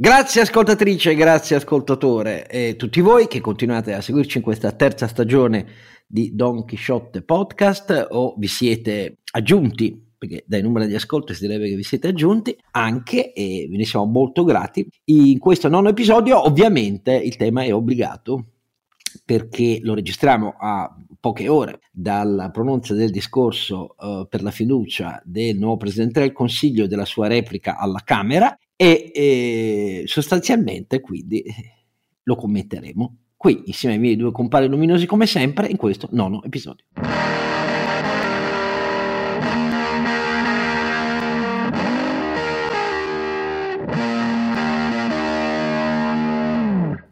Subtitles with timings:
[0.00, 5.66] Grazie ascoltatrice, grazie ascoltatore e tutti voi che continuate a seguirci in questa terza stagione
[6.06, 11.68] di Don Quixote Podcast o vi siete aggiunti perché dai numeri di ascolto si direbbe
[11.68, 14.88] che vi siete aggiunti anche e ve ne siamo molto grati.
[15.06, 18.50] In questo nono episodio ovviamente il tema è obbligato
[19.24, 25.58] perché lo registriamo a poche ore dalla pronuncia del discorso uh, per la fiducia del
[25.58, 31.42] nuovo Presidente del Consiglio e della sua replica alla Camera e, sostanzialmente quindi
[32.22, 36.84] lo commenteremo qui insieme ai miei due compari luminosi come sempre in questo nono episodio.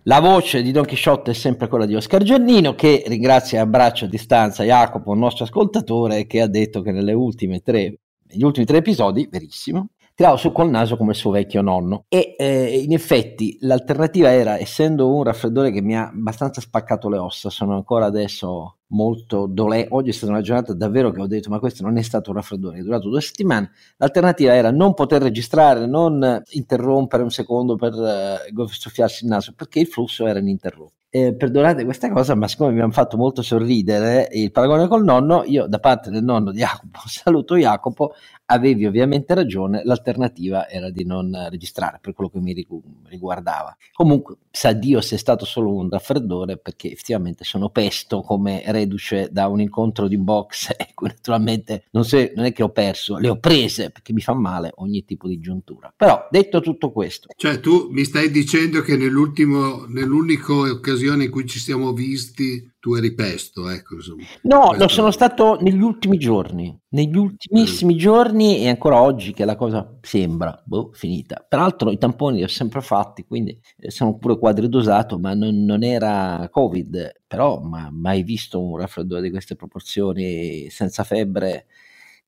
[0.04, 4.04] La voce di Don Chisciotte è sempre quella di Oscar Giannino che ringrazia e abbraccia
[4.04, 8.66] a distanza Jacopo, il nostro ascoltatore, che ha detto che nelle ultime tre, negli ultimi
[8.66, 12.06] tre episodi, verissimo, tirava su col naso come il suo vecchio nonno.
[12.08, 17.18] E eh, in effetti l'alternativa era, essendo un raffreddore che mi ha abbastanza spaccato le
[17.18, 19.88] ossa, sono ancora adesso molto dolente.
[19.92, 22.36] Oggi è stata una giornata davvero che ho detto: Ma questo non è stato un
[22.36, 23.70] raffreddore, è durato due settimane.
[23.98, 29.80] L'alternativa era non poter registrare, non interrompere un secondo per uh, soffiarsi il naso, perché
[29.80, 30.94] il flusso era ininterrotto.
[31.08, 35.44] Eh, perdonate questa cosa, ma siccome mi hanno fatto molto sorridere il paragone col nonno,
[35.44, 38.12] io da parte del nonno di Jacopo saluto Jacopo,
[38.46, 42.66] avevi ovviamente ragione, l'alternativa era di non registrare per quello che mi
[43.08, 43.76] riguardava.
[43.92, 49.28] Comunque, sa Dio se è stato solo un raffreddore, perché effettivamente sono pesto come reduce
[49.30, 53.28] da un incontro di box e naturalmente non, se, non, è che ho perso, le
[53.28, 55.92] ho prese perché mi fa male ogni tipo di giuntura.
[55.96, 57.28] Però detto tutto questo...
[57.36, 62.94] Cioè tu mi stai dicendo che nell'ultimo, nell'unica occasione in cui ci siamo visti tu
[62.94, 63.96] eri pesto, ecco.
[63.96, 64.22] Insomma.
[64.42, 67.98] No, lo sono stato negli ultimi giorni, negli ultimissimi mm.
[67.98, 71.44] giorni e ancora oggi che la cosa sembra boh, finita.
[71.48, 75.82] Peraltro i tamponi li ho sempre fatti, quindi eh, sono pure quadridosato, ma non, non
[75.82, 81.66] era Covid, però ma, mai visto un raffreddore di queste proporzioni senza febbre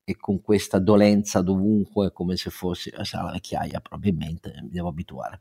[0.09, 5.39] e con questa dolenza dovunque come se fosse sarà la vecchiaia probabilmente mi devo abituare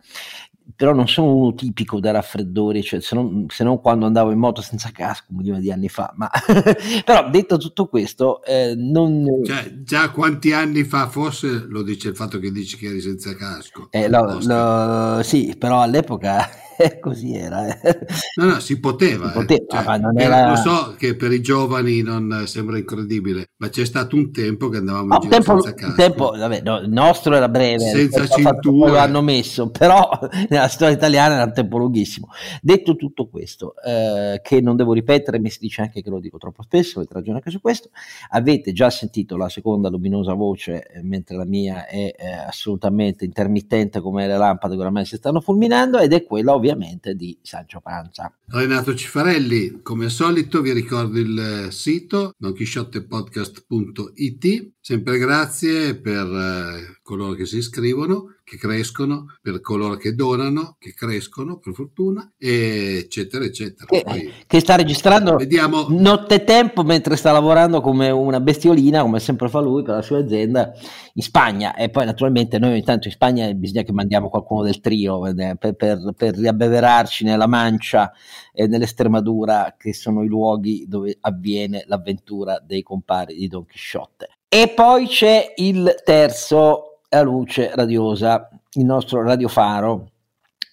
[0.75, 4.37] però non sono uno tipico da raffreddori, cioè se, non, se non quando andavo in
[4.37, 6.29] moto senza casco un milione di anni fa, ma
[7.05, 9.25] però detto tutto questo, eh, non...
[9.45, 13.33] Cioè, già quanti anni fa forse lo dice il fatto che dici che eri senza
[13.35, 13.87] casco?
[13.91, 16.49] Eh, lo, lo, sì, però all'epoca
[17.01, 17.67] così era.
[17.67, 17.97] Eh.
[18.35, 19.27] No, no, si poteva.
[19.27, 19.99] Si poteva eh.
[19.99, 20.49] cioè, era...
[20.49, 24.77] Lo so che per i giovani non sembra incredibile, ma c'è stato un tempo che
[24.77, 25.95] andavamo no, in giro tempo, senza casco.
[25.95, 28.91] Tempo, vabbè, no, il nostro era breve, senza cintura.
[28.91, 30.07] L'hanno messo, però
[30.49, 32.27] nella storia italiana era un tempo lunghissimo.
[32.61, 36.37] Detto tutto questo, eh, che non devo ripetere, mi si dice anche che lo dico
[36.37, 37.89] troppo spesso, avete ragione anche su questo,
[38.29, 43.99] avete già sentito la seconda luminosa voce, eh, mentre la mia è eh, assolutamente intermittente
[43.99, 46.66] come le lampade che oramai si stanno fulminando, ed è quella ovviamente
[47.13, 48.33] di Sancio Panza.
[48.47, 57.33] Renato Cifarelli, come al solito vi ricordo il sito donchisciottepodcast.it, sempre grazie per eh, coloro
[57.33, 63.85] che si iscrivono che crescono, per coloro che donano, che crescono per fortuna, eccetera, eccetera.
[63.89, 65.87] Che, Poi, che sta registrando vediamo...
[65.89, 70.71] nottetempo mentre sta lavorando come una bestiolina, come sempre fa lui per la sua azienda
[71.15, 71.75] in Spagna.
[71.75, 75.75] E poi naturalmente noi ogni tanto in Spagna bisogna che mandiamo qualcuno del trio per,
[75.75, 78.13] per, per riabbeverarci nella Mancia
[78.53, 84.29] e nell'Estremadura, che sono i luoghi dove avviene l'avventura dei compari di Don Chisciotte.
[84.47, 90.11] E poi c'è il terzo la luce radiosa, il nostro radiofaro,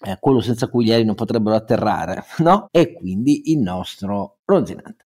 [0.01, 2.67] eh, quello senza cui gli aerei non potrebbero atterrare, no?
[2.71, 5.05] E quindi il nostro ronzinante.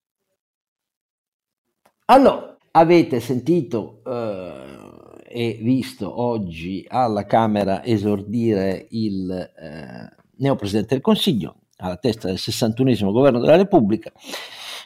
[2.06, 4.80] Allora, avete sentito eh,
[5.28, 13.12] e visto oggi alla Camera esordire il eh, neopresidente del Consiglio alla testa del 61
[13.12, 14.12] governo della Repubblica,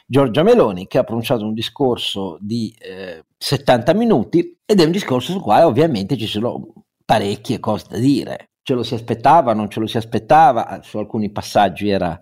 [0.06, 5.32] Giorgia Meloni, che ha pronunciato un discorso di eh, 70 minuti ed è un discorso
[5.32, 8.50] sul quale ovviamente ci sono parecchie cose da dire.
[8.62, 12.18] Ce lo si aspettava, non ce lo si aspettava, su alcuni passaggi era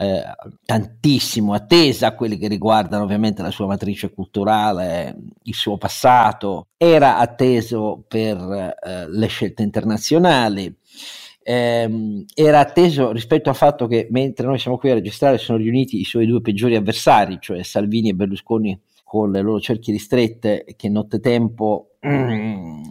[0.00, 0.22] eh,
[0.64, 8.04] tantissimo attesa, quelli che riguardano ovviamente la sua matrice culturale, il suo passato, era atteso
[8.06, 8.36] per
[8.80, 10.72] eh, le scelte internazionali,
[11.48, 15.98] ehm, era atteso rispetto al fatto che mentre noi siamo qui a registrare sono riuniti
[15.98, 20.90] i suoi due peggiori avversari, cioè Salvini e Berlusconi con le loro cerchie ristrette che
[20.90, 22.82] nottetempo mm,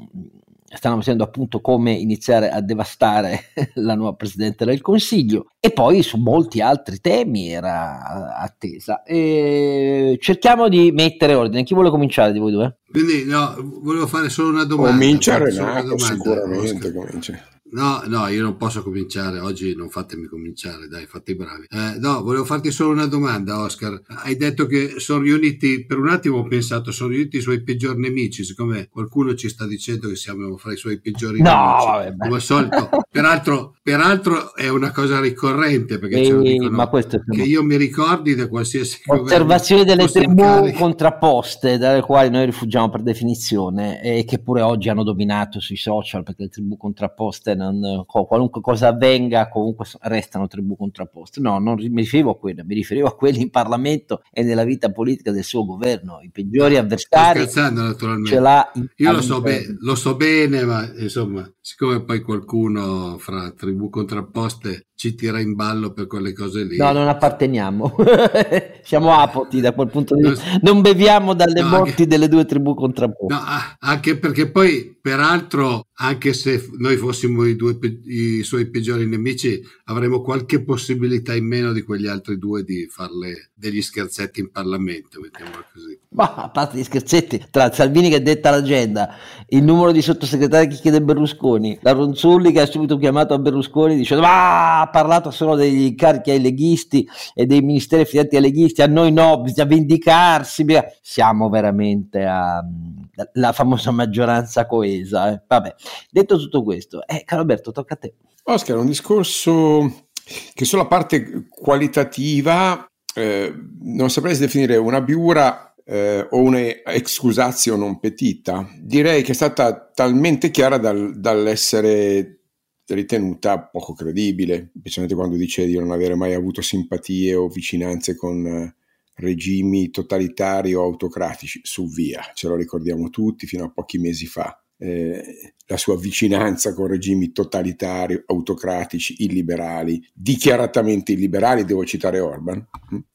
[0.64, 6.18] stanno facendo appunto come iniziare a devastare la nuova Presidente del Consiglio e poi su
[6.18, 9.04] molti altri temi era attesa.
[9.04, 11.62] E cerchiamo di mettere ordine.
[11.62, 12.80] Chi vuole cominciare di voi due?
[12.90, 14.94] Quindi no, volevo fare solo una domanda.
[14.94, 17.40] Comincia Renato, sicuramente comincia.
[17.70, 21.66] No, no, io non posso cominciare, oggi non fatemi cominciare, dai, fate i bravi.
[21.70, 24.02] Eh, no, volevo farti solo una domanda, Oscar.
[24.24, 28.00] Hai detto che sono riuniti, per un attimo ho pensato, sono riuniti i suoi peggiori
[28.00, 32.16] nemici, siccome qualcuno ci sta dicendo che siamo fra i suoi peggiori no, nemici, vabbè,
[32.18, 32.90] come al solito.
[33.12, 37.76] Peraltro, peraltro è una cosa ricorrente, perché ce lo dicono, ma questo che io mi
[37.76, 44.40] ricordi da qualsiasi Osservazioni delle tribù contrapposte, dalle quali noi rifugiamo per definizione, e che
[44.40, 49.86] pure oggi hanno dominato sui social, perché le tribù contrapposte non, qualunque cosa avvenga, comunque
[50.02, 51.42] restano tribù contrapposte.
[51.42, 54.92] No, non mi riferivo a quelle, mi riferivo a quelli in Parlamento e nella vita
[54.92, 56.20] politica del suo governo.
[56.22, 58.30] I peggiori avversari naturalmente.
[58.30, 58.72] ce l'ha.
[58.96, 64.87] Io lo so, be- lo so bene, ma insomma, siccome poi qualcuno fra tribù contrapposte
[64.98, 66.76] ci tira in ballo per quelle cose lì.
[66.76, 67.96] No, non apparteniamo,
[68.82, 72.46] siamo apoti da quel punto di vista, non beviamo dalle no, morti anche, delle due
[72.46, 73.32] tribù contrapposte.
[73.32, 73.40] No,
[73.80, 80.22] anche perché poi, peraltro, anche se noi fossimo i, due, i suoi peggiori nemici, avremo
[80.22, 85.66] qualche possibilità in meno di quegli altri due di farle degli scherzetti in Parlamento, mettiamola
[85.74, 86.00] così.
[86.10, 89.16] Ma a parte gli scherzetti, tra Salvini che detta l'agenda,
[89.48, 93.96] il numero di sottosegretari che chiede Berlusconi, la Ronzulli che ha subito chiamato a Berlusconi
[93.96, 98.84] dicendo ma ha parlato solo degli incarichi ai leghisti e dei ministeri affidati ai leghisti,
[98.84, 100.64] a noi no, bisogna vendicarsi,
[101.02, 105.32] siamo veramente alla famosa maggioranza coesa.
[105.32, 105.42] Eh.
[105.48, 105.74] Vabbè,
[106.12, 108.14] detto tutto questo, eh, caro Alberto, tocca a te.
[108.44, 110.06] Oscar, un discorso
[110.54, 112.88] che sulla parte qualitativa
[113.18, 118.70] eh, non saprei definire una biura eh, o un'excusatio non petita.
[118.80, 122.42] Direi che è stata talmente chiara dal, dall'essere
[122.86, 128.46] ritenuta poco credibile, specialmente quando dice di non avere mai avuto simpatie o vicinanze con
[128.46, 128.76] eh,
[129.16, 134.62] regimi totalitari o autocratici, su via, ce lo ricordiamo tutti fino a pochi mesi fa.
[134.80, 142.66] Eh, la sua vicinanza con regimi totalitari, autocratici, illiberali, dichiaratamente illiberali, devo citare Orban.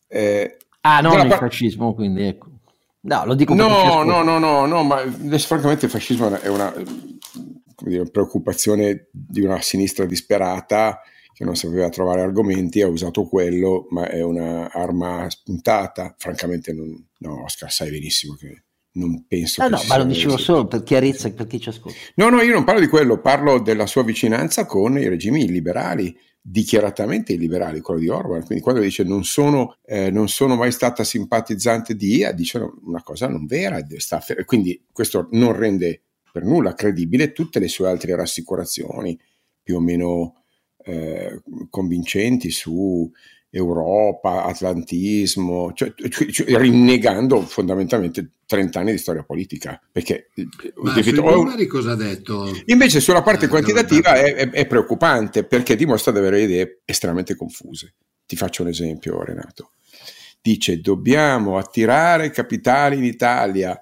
[0.08, 2.50] Eh, ah, non il par- fascismo, quindi ecco.
[3.04, 4.98] No, lo dico No, no, no, no, no, ma
[5.38, 6.72] francamente il fascismo è una
[7.78, 11.00] dire, preoccupazione di una sinistra disperata
[11.32, 16.14] che non sapeva trovare argomenti, ha usato quello, ma è un'arma spuntata.
[16.18, 20.36] Francamente, non, no, Oscar, sai benissimo che non penso no, che no, ma lo dicevo
[20.36, 21.98] solo per chiarezza per chi ci ascolta.
[22.16, 26.16] No, no, io non parlo di quello, parlo della sua vicinanza con i regimi illiberali,
[26.40, 28.44] dichiaratamente illiberali, quello di Orban.
[28.44, 33.02] Quindi quando dice non sono, eh, non sono mai stata simpatizzante di IA, dice una
[33.02, 33.80] cosa non vera.
[34.44, 36.02] Quindi questo non rende
[36.32, 39.18] per nulla credibile tutte le sue altre rassicurazioni
[39.62, 40.42] più o meno
[40.84, 43.10] eh, convincenti su
[43.54, 49.78] Europa, atlantismo, cioè, cioè, cioè, rinnegando fondamentalmente 30 anni di storia politica.
[49.92, 52.50] Perché, eh, Ma detto, oh, numeri cosa ha detto?
[52.66, 57.36] Invece sulla parte eh, quantitativa è, è, è, preoccupante perché dimostra di avere idee estremamente
[57.36, 57.94] confuse.
[58.24, 59.72] Ti faccio un esempio, Renato.
[60.40, 63.80] Dice dobbiamo attirare capitali in Italia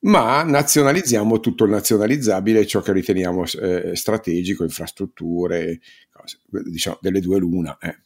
[0.00, 5.80] ma nazionalizziamo tutto il nazionalizzabile, ciò che riteniamo eh, strategico, infrastrutture,
[6.12, 6.38] cose,
[6.70, 7.76] diciamo delle due l'una.
[7.78, 7.98] Eh.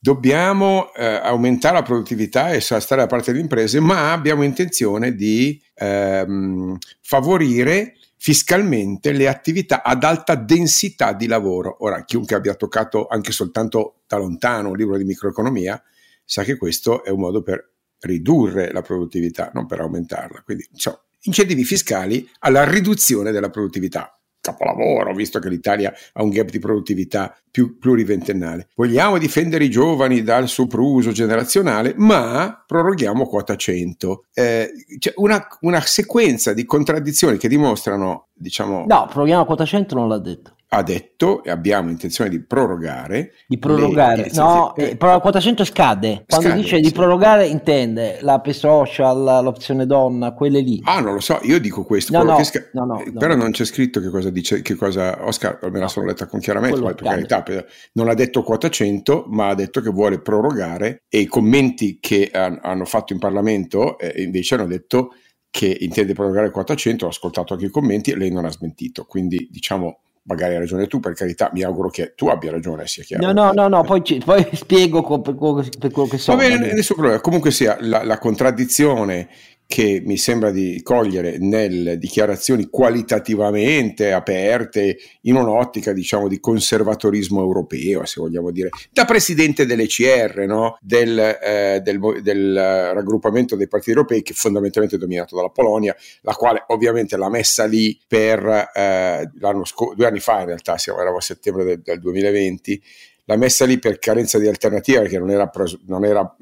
[0.00, 5.60] Dobbiamo eh, aumentare la produttività e stare da parte delle imprese, ma abbiamo intenzione di
[5.74, 11.78] ehm, favorire fiscalmente le attività ad alta densità di lavoro.
[11.80, 15.82] Ora, chiunque abbia toccato anche soltanto da lontano un libro di microeconomia
[16.24, 20.42] sa che questo è un modo per ridurre la produttività, non per aumentarla.
[20.44, 24.17] Quindi, diciamo, incentivi fiscali alla riduzione della produttività.
[24.40, 28.68] Capolavoro, visto che l'Italia ha un gap di produttività più pluriventennale.
[28.76, 34.24] Vogliamo difendere i giovani dal sopruso generazionale, ma proroghiamo quota 100.
[34.32, 38.84] Eh, c'è una, una sequenza di contraddizioni che dimostrano, diciamo...
[38.86, 43.32] No, proroghiamo quota 100 non l'ha detto ha detto e abbiamo intenzione di prorogare.
[43.46, 46.24] Di prorogare, no, eh, quota 100 scade.
[46.26, 46.82] Quando scade, dice sì.
[46.82, 50.80] di prorogare intende la social, l'opzione donna, quelle lì.
[50.84, 52.12] Ah, non lo so, io dico questo.
[52.12, 55.26] No, no, sca- no, no, eh, però non c'è scritto che cosa dice, che cosa
[55.26, 57.44] Oscar, me la sono letta con chiaramente, per carità,
[57.92, 62.30] non ha detto quota 100, ma ha detto che vuole prorogare e i commenti che
[62.32, 65.14] hanno fatto in Parlamento eh, invece hanno detto
[65.50, 69.04] che intende prorogare quota 100, ho ascoltato anche i commenti e lei non ha smentito,
[69.04, 73.02] quindi diciamo magari hai ragione tu, per carità, mi auguro che tu abbia ragione, sia
[73.02, 73.24] chiaro.
[73.24, 76.32] No, no, no, no poi, ci, poi spiego per quello, che so.
[76.32, 77.20] Va bene, nessun problema.
[77.20, 79.28] Comunque sia, la, la contraddizione
[79.68, 88.06] che mi sembra di cogliere nelle dichiarazioni qualitativamente aperte in un'ottica diciamo di conservatorismo europeo
[88.06, 90.78] se vogliamo dire da presidente dell'ECR no?
[90.80, 92.54] del, eh, del, del,
[92.94, 97.66] raggruppamento dei partiti europei che fondamentalmente è dominato dalla Polonia la quale ovviamente l'ha messa
[97.66, 99.30] lì per eh,
[99.64, 102.82] scorso due anni fa in realtà siamo eravamo a settembre del, del 2020
[103.26, 105.50] l'ha messa lì per carenza di alternativa perché non era,
[105.84, 106.36] non era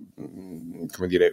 [0.94, 1.32] come dire,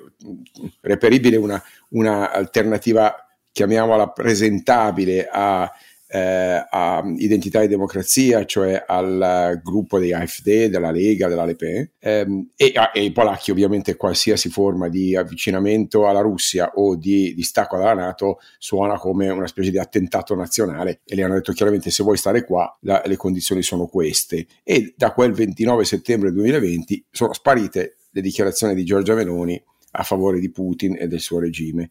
[0.81, 3.15] reperibile una, una alternativa,
[3.51, 5.71] chiamiamola presentabile a,
[6.13, 11.89] eh, a Identità e Democrazia, cioè al gruppo dei AfD, della Lega, della Le Pen,
[11.97, 17.77] ehm, e, e, i polacchi ovviamente qualsiasi forma di avvicinamento alla Russia o di distacco
[17.77, 22.03] dalla Nato suona come una specie di attentato nazionale e le hanno detto chiaramente se
[22.03, 27.33] vuoi stare qua la, le condizioni sono queste e da quel 29 settembre 2020 sono
[27.33, 29.61] sparite le dichiarazioni di Giorgia Meloni
[29.95, 31.89] a favore di Putin e del suo regime.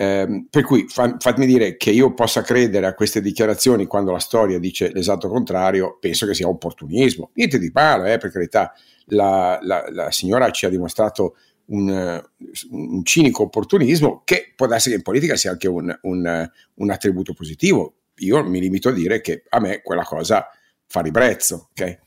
[0.00, 4.20] Eh, per cui fa, fatemi dire che io possa credere a queste dichiarazioni quando la
[4.20, 7.30] storia dice l'esatto contrario, penso che sia opportunismo.
[7.34, 8.72] Niente di male, eh, per carità,
[9.06, 11.34] la, la, la, signora ci ha dimostrato
[11.66, 12.22] un,
[12.70, 17.32] un, cinico opportunismo che può darsi che in politica sia anche un, un, un, attributo
[17.32, 17.94] positivo.
[18.18, 20.46] Io mi limito a dire che a me quella cosa
[20.86, 21.70] fa ribrezzo.
[21.72, 21.98] Okay?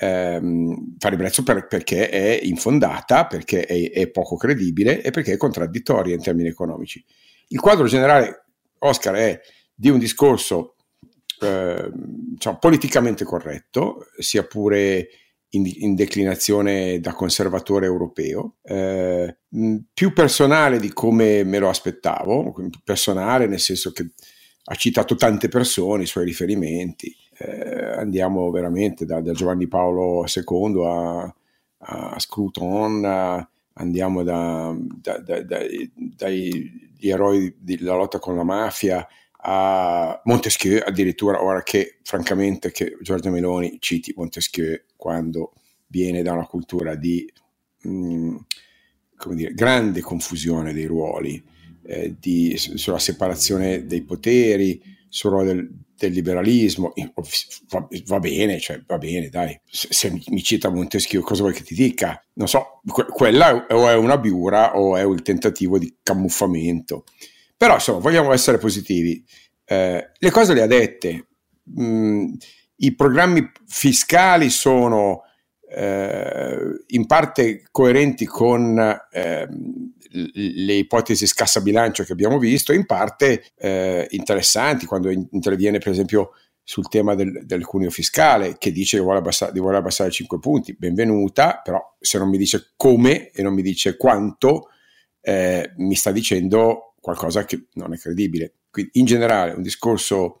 [0.00, 5.36] Ehm, fa ribrezzo per, perché è infondata, perché è, è, poco credibile e perché è
[5.36, 7.04] contraddittoria in termini economici.
[7.48, 8.46] Il quadro generale,
[8.78, 9.40] Oscar, è
[9.74, 10.76] di un discorso
[11.40, 15.08] eh, diciamo, politicamente corretto, sia pure
[15.50, 19.38] in, in, declinazione da conservatore europeo, eh,
[19.92, 22.54] più personale di come me lo aspettavo,
[22.84, 24.12] personale nel senso che
[24.64, 30.84] ha citato tante persone, i suoi riferimenti, eh, andiamo veramente da, da, Giovanni Paolo II
[30.84, 31.34] a,
[31.78, 35.22] a Scruton, a, andiamo da, da,
[35.94, 36.70] dagli
[37.00, 39.06] eroi della lotta con la mafia
[39.42, 45.54] a Montesquieu addirittura ora che francamente che Giorgia Meloni citi Montesquieu quando
[45.86, 47.26] viene da una cultura di
[47.84, 48.36] mh, mm,
[49.30, 51.42] dire, grande confusione dei ruoli
[51.84, 55.70] eh, di, sulla separazione dei poteri sul ruolo del,
[56.06, 56.92] del liberalismo,
[57.68, 59.58] va, va, bene, cioè va bene, dai.
[59.64, 62.22] Se, se mi cita Montesquieu, cosa vuoi che ti dica?
[62.34, 67.04] Non so, que- quella o è una biura o è un tentativo di camuffamento.
[67.56, 69.22] Però insomma, vogliamo essere positivi.
[69.64, 71.26] Eh, le cose le ha dette.
[71.78, 72.34] Mm,
[72.76, 75.22] I programmi fiscali sono
[75.72, 78.78] eh, in parte coerenti con
[79.12, 79.48] eh,
[80.12, 86.30] le ipotesi scassa bilancio che abbiamo visto, in parte eh, interessanti quando interviene per esempio
[86.62, 90.76] sul tema del, del cuneo fiscale che dice che vuole abbassare, vuole abbassare 5 punti,
[90.76, 94.68] benvenuta, però se non mi dice come e non mi dice quanto,
[95.20, 98.54] eh, mi sta dicendo qualcosa che non è credibile.
[98.70, 100.40] Quindi in generale un discorso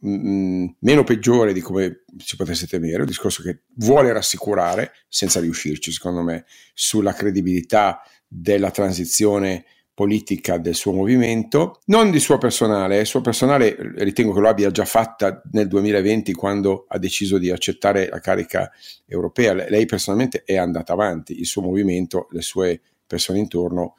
[0.00, 6.22] meno peggiore di come si potesse temere, un discorso che vuole rassicurare, senza riuscirci secondo
[6.22, 9.64] me, sulla credibilità della transizione
[9.96, 14.70] politica del suo movimento, non di suo personale, il suo personale ritengo che lo abbia
[14.70, 18.70] già fatta nel 2020 quando ha deciso di accettare la carica
[19.06, 23.94] europea, lei personalmente è andata avanti, il suo movimento, le sue persone intorno,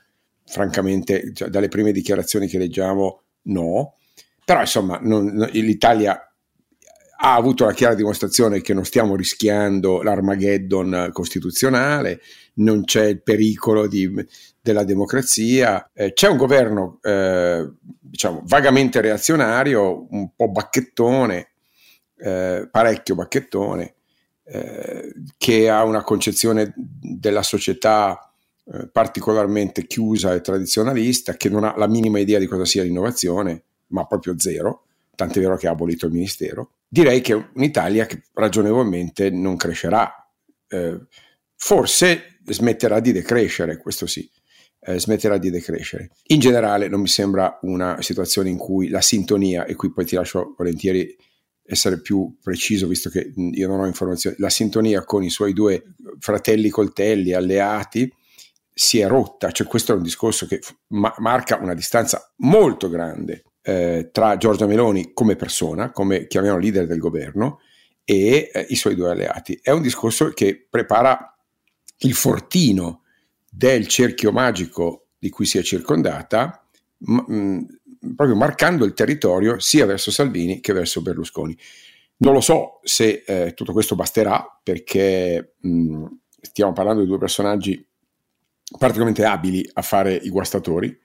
[0.45, 3.95] francamente dalle prime dichiarazioni che leggiamo no,
[4.47, 6.17] però insomma non, l'Italia
[7.19, 12.21] ha avuto la chiara dimostrazione che non stiamo rischiando l'Armageddon costituzionale,
[12.53, 14.09] non c'è il pericolo di,
[14.61, 21.49] della democrazia, eh, c'è un governo eh, diciamo vagamente reazionario, un po' bacchettone,
[22.15, 23.95] eh, parecchio bacchettone,
[24.45, 28.31] eh, che ha una concezione della società
[28.63, 33.63] eh, particolarmente chiusa e tradizionalista, che non ha la minima idea di cosa sia l'innovazione,
[33.87, 36.71] ma proprio zero, tant'è vero che ha abolito il ministero.
[36.87, 40.11] Direi che un'Italia che ragionevolmente non crescerà.
[40.67, 40.99] Eh,
[41.55, 44.29] forse smetterà di decrescere, questo sì,
[44.79, 46.11] eh, smetterà di decrescere.
[46.27, 50.15] In generale non mi sembra una situazione in cui la sintonia, e qui poi ti
[50.15, 51.15] lascio volentieri
[51.63, 55.83] essere più preciso, visto che io non ho informazioni, la sintonia con i suoi due
[56.19, 58.11] fratelli coltelli, alleati,
[58.73, 63.43] si è rotta, cioè questo è un discorso che ma- marca una distanza molto grande
[63.67, 67.59] eh, tra Giorgia Meloni come persona, come chiamiamo leader del governo,
[68.05, 69.59] e eh, i suoi due alleati.
[69.61, 71.37] È un discorso che prepara
[71.99, 73.01] il fortino
[73.49, 76.65] del cerchio magico di cui si è circondata,
[76.99, 77.65] m- m-
[78.15, 81.57] proprio marcando il territorio sia verso Salvini che verso Berlusconi.
[82.19, 86.05] Non lo so se eh, tutto questo basterà perché mh,
[86.39, 87.85] stiamo parlando di due personaggi
[88.77, 90.97] particolarmente abili a fare i guastatori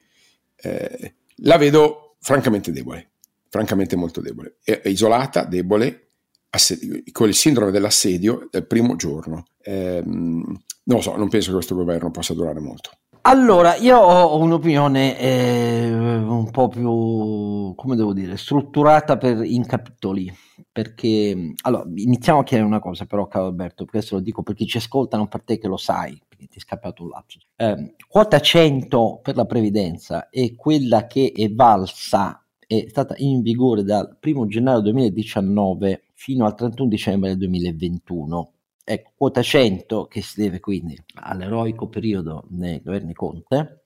[0.57, 3.11] eh, la vedo francamente debole,
[3.49, 6.13] francamente molto debole, è, isolata, debole,
[6.51, 9.45] assedi- con il sindrome dell'assedio del primo giorno.
[9.61, 12.91] Eh, non lo so, non penso che questo governo possa durare molto.
[13.25, 20.33] Allora, io ho un'opinione eh, un po' più, come devo dire, strutturata per, in capitoli,
[20.71, 24.67] perché, allora, iniziamo a chiedere una cosa però, caro Alberto, questo lo dico per chi
[24.67, 27.47] ci ascolta, non per te che lo sai, ti è scappato un lapsus.
[27.57, 33.83] Eh, quota 100 per la previdenza è quella che è valsa, è stata in vigore
[33.83, 38.53] dal 1 gennaio 2019 fino al 31 dicembre del 2021
[38.85, 43.85] Ecco, quota 100 che si deve quindi all'eroico periodo nei governi Conte,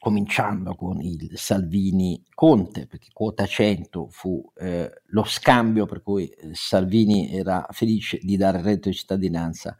[0.00, 6.50] cominciando con il Salvini Conte, perché quota 100 fu eh, lo scambio per cui eh,
[6.54, 9.76] Salvini era felice di dare reddito di cittadinanza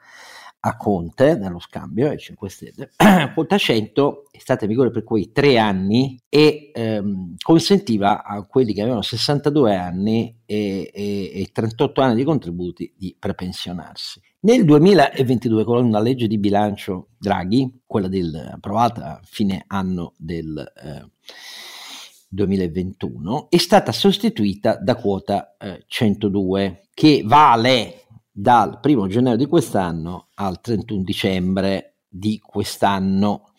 [0.61, 2.91] a Conte nello scambio ai 5 Stelle.
[3.35, 8.73] Quota 100 è stata in vigore per quei tre anni e ehm, consentiva a quelli
[8.73, 14.21] che avevano 62 anni e, e, e 38 anni di contributi di prepensionarsi.
[14.41, 20.57] Nel 2022, con una legge di bilancio Draghi, quella del, approvata a fine anno del
[20.57, 21.11] eh,
[22.29, 28.06] 2021, è stata sostituita da quota eh, 102, che vale
[28.39, 33.53] dal 1 gennaio di quest'anno al 31 dicembre di quest'anno.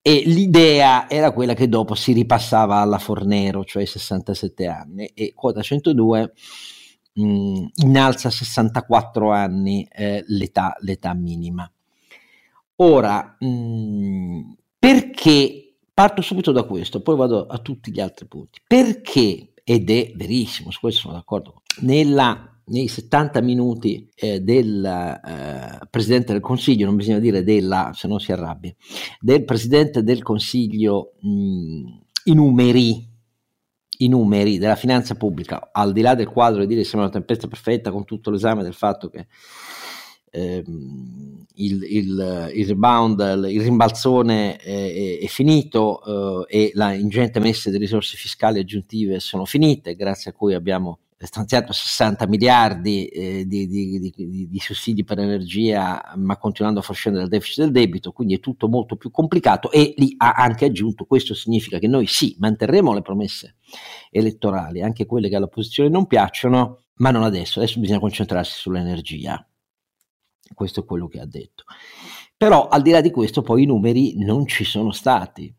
[0.00, 5.62] E l'idea era quella che dopo si ripassava alla Fornero, cioè 67 anni, e quota
[5.62, 6.32] 102
[7.14, 11.68] mh, innalza a 64 anni eh, l'età, l'età, minima.
[12.76, 18.60] Ora, mh, perché parto subito da questo, poi vado a tutti gli altri punti.
[18.64, 25.86] Perché, ed è verissimo, su questo sono d'accordo, nella, nei 70 minuti eh, del eh,
[25.90, 28.74] Presidente del Consiglio, non bisogna dire della, se no si arrabbia,
[29.20, 33.06] del Presidente del Consiglio mh, i numeri
[34.00, 37.18] i numeri della finanza pubblica, al di là del quadro di dire che sembra una
[37.18, 39.26] tempesta perfetta con tutto l'esame del fatto che
[40.30, 47.70] ehm, il, il, il, rebound, il rimbalzone è, è finito eh, e la ingente messa
[47.70, 53.66] di risorse fiscali aggiuntive sono finite, grazie a cui abbiamo stanziato 60 miliardi eh, di,
[53.66, 58.12] di, di, di, sussidi per l'energia, ma continuando a far scendere il deficit del debito,
[58.12, 62.06] quindi è tutto molto più complicato e lì ha anche aggiunto, questo significa che noi
[62.06, 63.56] sì, manterremo le promesse
[64.10, 69.44] elettorali, anche quelle che all'opposizione non piacciono, ma non adesso, adesso bisogna concentrarsi sull'energia.
[70.54, 71.64] Questo è quello che ha detto.
[72.36, 75.52] Però al di là di questo poi i numeri non ci sono stati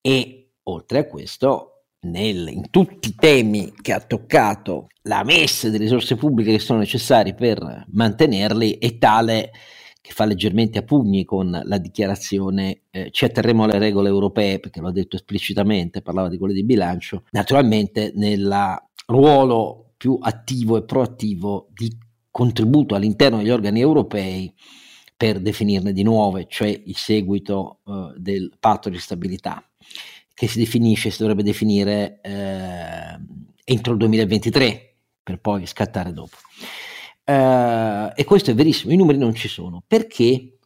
[0.00, 1.71] e oltre a questo
[2.02, 6.78] nel, in tutti i temi che ha toccato, la messa delle risorse pubbliche che sono
[6.78, 9.50] necessarie per mantenerli è tale
[10.00, 14.80] che fa leggermente a pugni con la dichiarazione eh, ci atterremo alle regole europee, perché
[14.80, 18.52] l'ho detto esplicitamente, parlava di quelle di bilancio, naturalmente nel
[19.06, 21.96] ruolo più attivo e proattivo di
[22.30, 24.52] contributo all'interno degli organi europei
[25.16, 29.64] per definirne di nuove, cioè il seguito eh, del patto di stabilità
[30.42, 33.16] che si definisce, si dovrebbe definire eh,
[33.62, 36.36] entro il 2023 per poi scattare dopo.
[37.22, 40.56] Eh, e questo è verissimo, i numeri non ci sono perché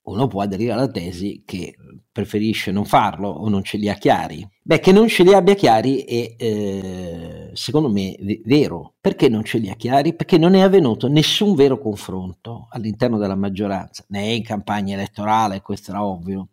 [0.00, 1.76] uno può aderire alla tesi che
[2.10, 4.48] preferisce non farlo o non ce li ha chiari.
[4.62, 8.94] Beh, che non ce li abbia chiari è eh, secondo me v- vero.
[8.98, 10.14] Perché non ce li ha chiari?
[10.14, 15.90] Perché non è avvenuto nessun vero confronto all'interno della maggioranza, né in campagna elettorale, questo
[15.90, 16.48] era ovvio,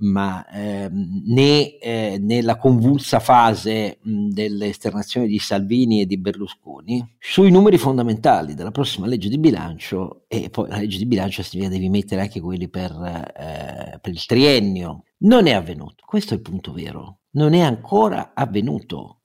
[0.00, 7.50] ma ehm, né eh, nella convulsa fase delle esternazioni di Salvini e di Berlusconi sui
[7.50, 11.88] numeri fondamentali della prossima legge di bilancio e poi la legge di bilancio significa devi
[11.88, 15.04] mettere anche quelli per, eh, per il triennio.
[15.18, 19.20] Non è avvenuto, questo è il punto vero, non è ancora avvenuto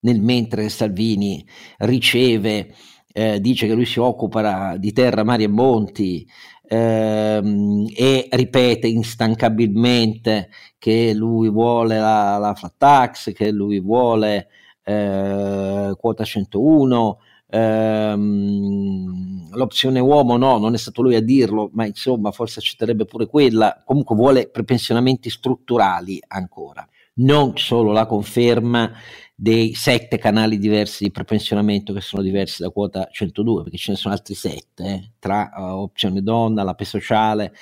[0.00, 1.44] nel mentre Salvini
[1.78, 2.74] riceve
[3.12, 6.26] eh, dice che lui si occupa di terra, mari e monti,
[6.72, 14.48] ehm, e ripete instancabilmente che lui vuole la, la flat tax, che lui vuole
[14.82, 17.18] eh, quota 101,
[17.50, 23.26] ehm, l'opzione uomo no, non è stato lui a dirlo, ma insomma forse accetterebbe pure
[23.26, 28.90] quella, comunque vuole prepensionamenti strutturali ancora, non solo la conferma
[29.34, 33.96] dei sette canali diversi di prepensionamento che sono diversi da quota 102, perché ce ne
[33.96, 37.52] sono altri sette, eh, tra uh, opzione donna, la P sociale,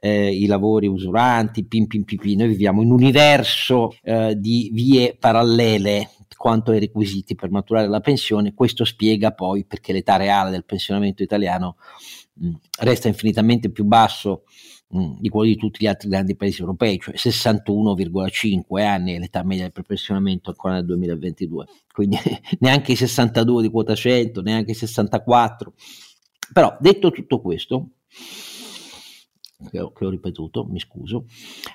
[0.00, 2.38] eh, i lavori usuranti, pim pim pim pim.
[2.38, 8.00] Noi viviamo in un universo eh, di vie parallele quanto ai requisiti per maturare la
[8.00, 8.54] pensione.
[8.54, 11.76] Questo spiega poi perché l'età reale del pensionamento italiano
[12.34, 14.44] mh, resta infinitamente più basso
[14.96, 19.42] mm, di quello di tutti gli altri grandi paesi europei, cioè 61,5 anni è l'età
[19.42, 22.18] media del prepensionamento ancora nel 2022, quindi
[22.60, 25.72] neanche i 62 di quota 100, neanche i 64.
[26.52, 27.90] Però detto tutto questo,
[29.70, 31.26] che ho, che ho ripetuto, mi scuso,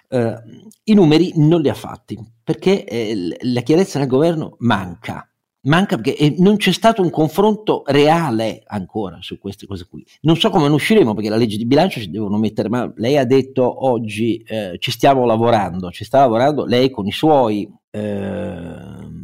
[0.10, 0.36] eh,
[0.84, 5.30] i numeri non li ha fatti perché eh, la chiarezza nel governo manca
[5.65, 10.06] manca perché non c'è stato un confronto reale ancora su queste cose qui.
[10.21, 13.17] Non so come ne usciremo perché la legge di bilancio ci devono mettere, ma lei
[13.17, 17.69] ha detto oggi eh, ci stiamo lavorando, ci sta lavorando lei con i suoi.
[17.91, 19.23] Eh,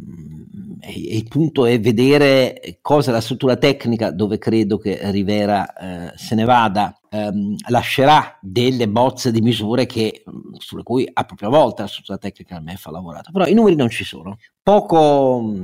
[0.84, 6.12] e il punto è vedere cosa è la struttura tecnica dove credo che Rivera eh,
[6.16, 10.24] se ne vada ehm, lascerà delle bozze di misure che,
[10.58, 13.76] sulle cui a propria volta la struttura tecnica del MEF ha lavorato però i numeri
[13.76, 15.54] non ci sono poco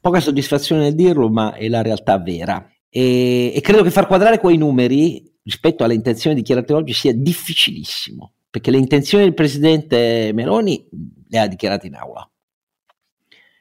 [0.00, 2.70] poca soddisfazione nel dirlo, ma è la realtà vera.
[2.88, 8.32] E, e credo che far quadrare quei numeri rispetto alle intenzioni dichiarate oggi sia difficilissimo,
[8.50, 10.86] perché le intenzioni del presidente Meloni
[11.28, 12.28] le ha dichiarate in aula.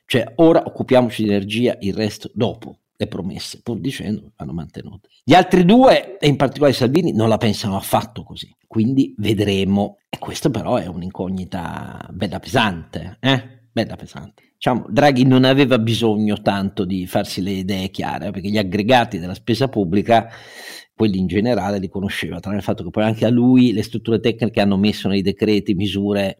[0.05, 2.79] Cioè, ora occupiamoci di energia, il resto dopo.
[2.99, 5.09] Le promesse, pur dicendo, vanno mantenute.
[5.23, 8.51] Gli altri due, e in particolare Salvini, non la pensano affatto così.
[8.65, 9.99] Quindi vedremo.
[10.09, 13.65] E questo però è un'incognita bella pesante, eh?
[13.71, 18.57] Bella pesante diciamo, Draghi non aveva bisogno tanto di farsi le idee chiare, perché gli
[18.57, 20.27] aggregati della spesa pubblica,
[20.95, 24.19] quelli in generale, li conosceva, tranne il fatto che poi anche a lui le strutture
[24.19, 26.39] tecniche hanno messo nei decreti misure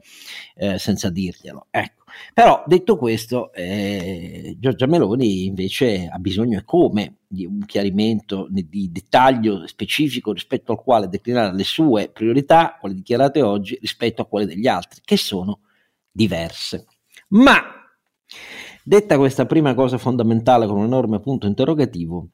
[0.55, 1.67] eh, senza dirglielo.
[1.69, 2.05] Ecco.
[2.33, 8.89] Però detto questo, eh, Giorgia Meloni invece ha bisogno e come di un chiarimento di
[8.91, 14.47] dettaglio specifico rispetto al quale declinare le sue priorità, quelle dichiarate oggi, rispetto a quelle
[14.47, 15.59] degli altri, che sono
[16.11, 16.87] diverse.
[17.29, 17.76] Ma
[18.83, 22.29] Detta questa prima cosa fondamentale con un enorme punto interrogativo,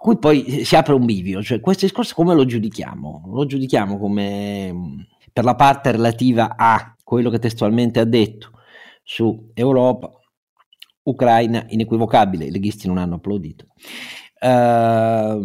[0.00, 3.30] qui poi si apre un bivio, cioè questo discorso come lo giudichiamo?
[3.32, 8.52] Lo giudichiamo come per la parte relativa a quello che testualmente ha detto
[9.02, 10.10] su Europa,
[11.02, 13.66] Ucraina inequivocabile, i leghisti non hanno applaudito.
[14.40, 15.40] Uh,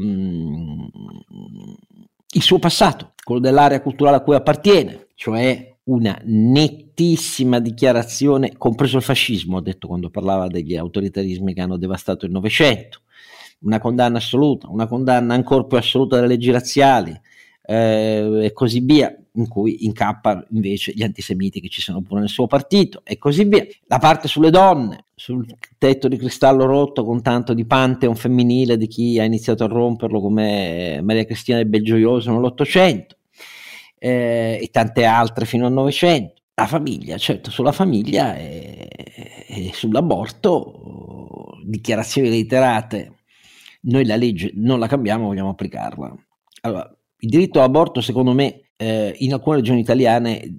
[2.33, 9.03] il suo passato, quello dell'area culturale a cui appartiene, cioè una nettissima dichiarazione, compreso il
[9.03, 13.01] fascismo, ha detto quando parlava degli autoritarismi che hanno devastato il Novecento,
[13.61, 17.19] una condanna assoluta, una condanna ancora più assoluta delle leggi razziali
[17.63, 22.29] eh, e così via, in cui incappa invece gli antisemiti che ci sono pure nel
[22.29, 23.65] suo partito e così via.
[23.85, 25.45] La parte sulle donne, sul
[25.77, 30.19] tetto di cristallo rotto con tanto di pantheon femminile di chi ha iniziato a romperlo
[30.19, 33.15] come Maria Cristina del Belgioioso nell'Ottocento
[34.03, 36.41] eh, e tante altre fino al Novecento.
[36.55, 38.87] La famiglia, certo, sulla famiglia e,
[39.47, 43.19] e sull'aborto, dichiarazioni reiterate,
[43.81, 46.13] noi la legge non la cambiamo, vogliamo applicarla.
[46.61, 50.57] Allora, il diritto all'aborto, secondo me, eh, in alcune regioni italiane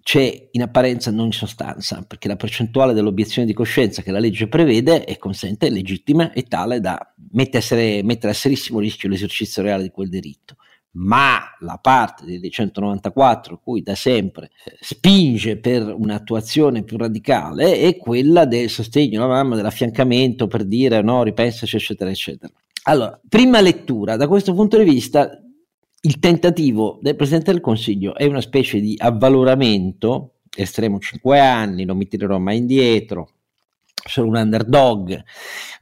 [0.00, 4.48] c'è in apparenza, non in sostanza, perché la percentuale dell'obiezione di coscienza che la legge
[4.48, 9.90] prevede e consente è legittima e tale da mettere, a serissimo rischio l'esercizio reale di
[9.90, 10.56] quel diritto
[10.98, 17.96] ma la parte del 194 cui da sempre eh, spinge per un'attuazione più radicale è
[17.96, 22.52] quella del sostegno alla mamma, dell'affiancamento per dire no, ripensaci, eccetera, eccetera.
[22.84, 25.30] Allora, prima lettura, da questo punto di vista,
[26.00, 31.96] il tentativo del Presidente del Consiglio è una specie di avvaloramento, estremo 5 anni, non
[31.96, 33.32] mi tirerò mai indietro,
[33.92, 35.22] sono un underdog,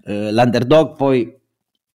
[0.04, 1.32] eh, l'underdog poi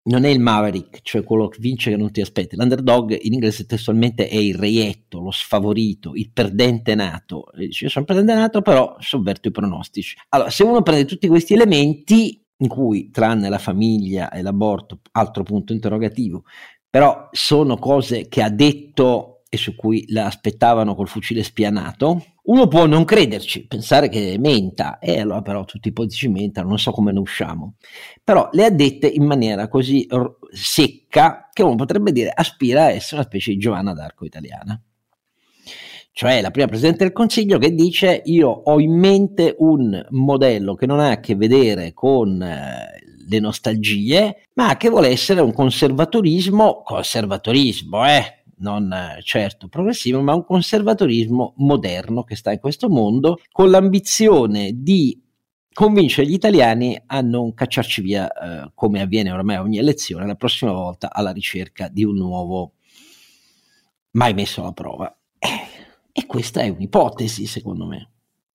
[0.04, 2.56] non è il Maverick, cioè quello che vince che non ti aspetti.
[2.56, 7.46] L'underdog in inglese testualmente è il reietto, lo sfavorito, il perdente nato.
[7.58, 10.18] Io sono perdente nato, però sovverto i pronostici.
[10.30, 15.44] Allora, se uno prende tutti questi elementi, in cui tranne la famiglia e l'aborto, altro
[15.44, 16.44] punto interrogativo,
[16.90, 22.70] però sono cose che ha detto e su cui la aspettavano col fucile spianato, uno
[22.70, 26.92] può non crederci, pensare che menta, e allora però tutti i politici mentano, non so
[26.92, 27.76] come ne usciamo.
[28.24, 32.92] Però le ha dette in maniera così r- secca che uno potrebbe dire aspira a
[32.92, 34.82] essere una specie di Giovanna d'Arco italiana.
[36.14, 40.86] Cioè la prima Presidente del Consiglio che dice io ho in mente un modello che
[40.86, 46.84] non ha a che vedere con eh, le nostalgie, ma che vuole essere un conservatorismo,
[46.84, 53.39] conservatorismo, eh, non eh, certo progressivo, ma un conservatorismo moderno che sta in questo mondo
[53.52, 55.21] con l'ambizione di
[55.74, 60.71] convincere gli italiani a non cacciarci via, eh, come avviene ormai ogni elezione, la prossima
[60.71, 62.74] volta alla ricerca di un nuovo
[64.12, 65.15] mai messo alla prova.
[65.38, 68.10] Eh, e questa è un'ipotesi, secondo me.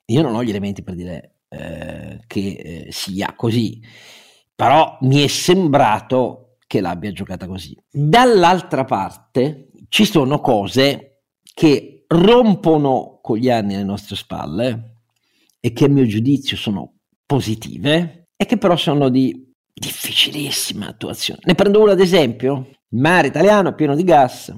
[0.07, 3.81] Io non ho gli elementi per dire eh, che eh, sia così,
[4.55, 7.77] però mi è sembrato che l'abbia giocata così.
[7.91, 11.23] Dall'altra parte, ci sono cose
[11.55, 14.97] che rompono con gli anni alle nostre spalle
[15.61, 16.95] e che a mio giudizio sono
[17.25, 21.41] positive e che però sono di difficilissima attuazione.
[21.45, 24.55] Ne prendo uno ad esempio, il mare italiano è pieno di gas,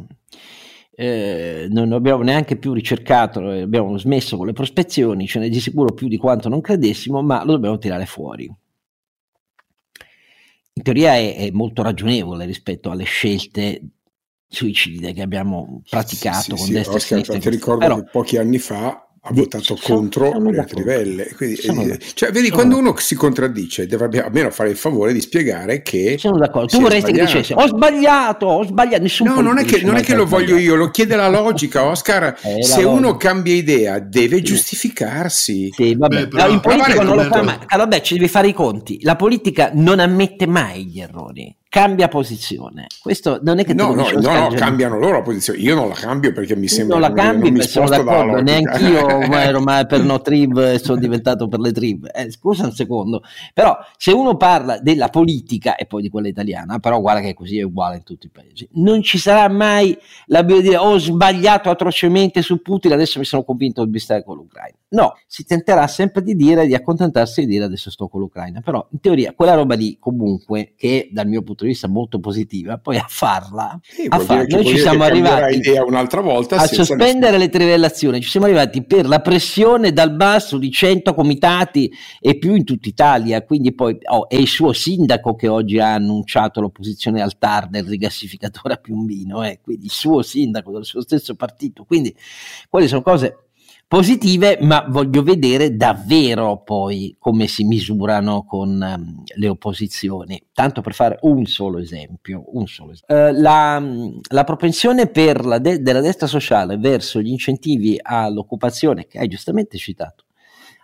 [1.00, 5.60] eh, non abbiamo neanche più ricercato, eh, abbiamo smesso con le prospezioni, ce n'è di
[5.60, 8.52] sicuro più di quanto non credessimo, ma lo dobbiamo tirare fuori.
[10.72, 13.80] In teoria è, è molto ragionevole rispetto alle scelte
[14.48, 17.50] suicide che abbiamo praticato sì, con sì, destra Oscar, e sinistra.
[17.50, 21.28] Ti ricordo Però, che pochi anni fa ha votato sono, contro sono le trivelle.
[21.34, 21.84] Quindi, sono,
[22.14, 26.16] cioè, vedi, quando uno si contraddice, dovrebbe almeno fare il favore di spiegare che.
[26.18, 26.68] Sono d'accordo.
[26.68, 29.02] Tu vorresti che dicesse: Ho sbagliato, ho sbagliato.
[29.02, 31.84] Nessun no, non è che, non è che lo voglio io, lo chiede la logica,
[31.84, 32.36] Oscar.
[32.48, 33.28] Eh, se uno logica.
[33.28, 35.70] cambia idea, deve giustificarsi.
[35.72, 36.20] Sì, vabbè.
[36.20, 37.58] Beh, però- in politica non lo fa mai.
[37.66, 38.98] Ah, vabbè, ci devi fare i conti.
[39.02, 42.86] La politica non ammette mai gli errori, cambia posizione.
[43.00, 45.58] Questo non è che te No, no, no, no, cambiano loro la posizione.
[45.60, 49.18] Io non la cambio perché mi sembra non la cambi, non mi sono d'accordo, neanch'io
[49.28, 52.08] ma ero mai per no triv e sono diventato per le triv.
[52.12, 56.78] Eh, scusa un secondo, però se uno parla della politica e poi di quella italiana,
[56.78, 60.62] però guarda che così è uguale in tutti i paesi, non ci sarà mai di
[60.62, 64.76] dire ho sbagliato atrocemente su Putin, adesso mi sono convinto di stare con l'Ucraina.
[64.90, 68.86] No, si tenterà sempre di dire, di accontentarsi di dire adesso sto con l'Ucraina, però
[68.92, 72.96] in teoria quella roba lì comunque, che dal mio punto di vista molto positiva, poi
[72.96, 74.56] a farla, Sì, a farla.
[74.56, 75.60] noi ci siamo arrivati
[76.28, 78.20] volta a sospendere le trivellazioni.
[78.20, 81.90] Ci siamo arrivati per la pressione dal basso di 100 comitati
[82.20, 83.42] e più in tutta Italia.
[83.42, 87.84] Quindi poi oh, è il suo sindaco che oggi ha annunciato l'opposizione al TAR del
[87.84, 91.84] rigassificatore a Piombino, eh, quindi il suo sindaco del suo stesso partito.
[91.84, 92.14] Quindi
[92.68, 93.47] quelle sono cose
[93.88, 100.40] positive, ma voglio vedere davvero poi come si misurano con ehm, le opposizioni.
[100.52, 103.16] Tanto per fare un solo esempio, un solo esempio.
[103.16, 103.82] Eh, la,
[104.30, 105.06] la propensione
[105.44, 110.24] la de- della destra sociale verso gli incentivi all'occupazione, che hai giustamente citato,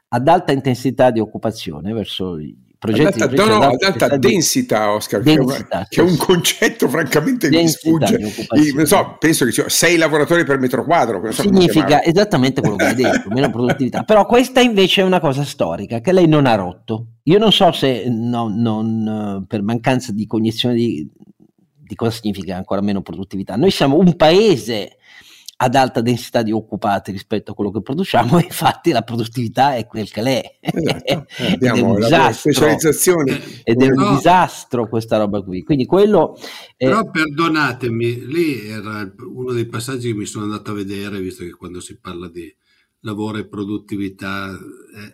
[0.09, 2.38] ad alta intensità di occupazione verso
[2.79, 6.01] progetti di no, no, ad ad alta alta intensità di- densità, Oscar, che Densità, che
[6.01, 8.17] è un concetto francamente mi Densità sfugge.
[8.61, 11.23] Io, non so, penso che siano sei lavoratori per metro quadro.
[11.33, 14.03] significa esattamente quello che hai detto, meno produttività.
[14.03, 17.07] Però questa invece è una cosa storica che lei non ha rotto.
[17.25, 21.09] Io non so se no- non, eh, per mancanza di cognizione di,
[21.77, 23.57] di cosa significa ancora meno produttività.
[23.57, 24.99] Noi siamo un paese
[25.57, 29.87] ad alta densità di occupati rispetto a quello che produciamo, e infatti la produttività è
[29.87, 30.43] quel che l'è.
[30.61, 31.03] Esatto.
[31.37, 32.53] Eh, Ed è abbiamo un le disastro.
[32.53, 33.31] specializzazioni.
[33.64, 34.14] Ed è un No.
[34.17, 35.62] disastro questa roba qui.
[35.62, 36.37] Quindi quello
[36.77, 41.45] è- Però perdonatemi, lì era uno dei passaggi che mi sono andato a vedere, visto
[41.45, 42.53] che quando si parla di
[43.05, 44.59] lavoro e produttività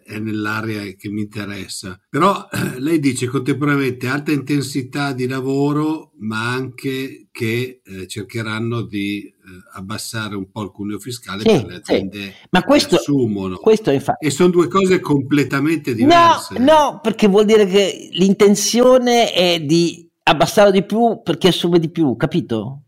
[0.06, 2.00] è, nell'area che mi interessa.
[2.08, 9.22] Però eh, lei dice contemporaneamente alta intensità di lavoro, ma anche che eh, cercheranno di
[9.24, 9.32] eh,
[9.74, 11.92] abbassare un po' il cuneo fiscale Sì, per le sì.
[11.92, 13.56] aziende Ma questo- che assumono.
[13.56, 14.26] questo infatti.
[14.26, 16.58] E sono due cose completamente No, diverse.
[16.58, 22.14] no, perché vuol dire che l'intenzione è di abbassare di più perché assume di più,
[22.16, 22.82] capito?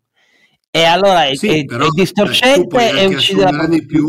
[0.75, 3.49] E allora è, Sì, è- però, è eh, tu distorcente puoi e anche uccide la
[3.51, 4.07] assumere di più,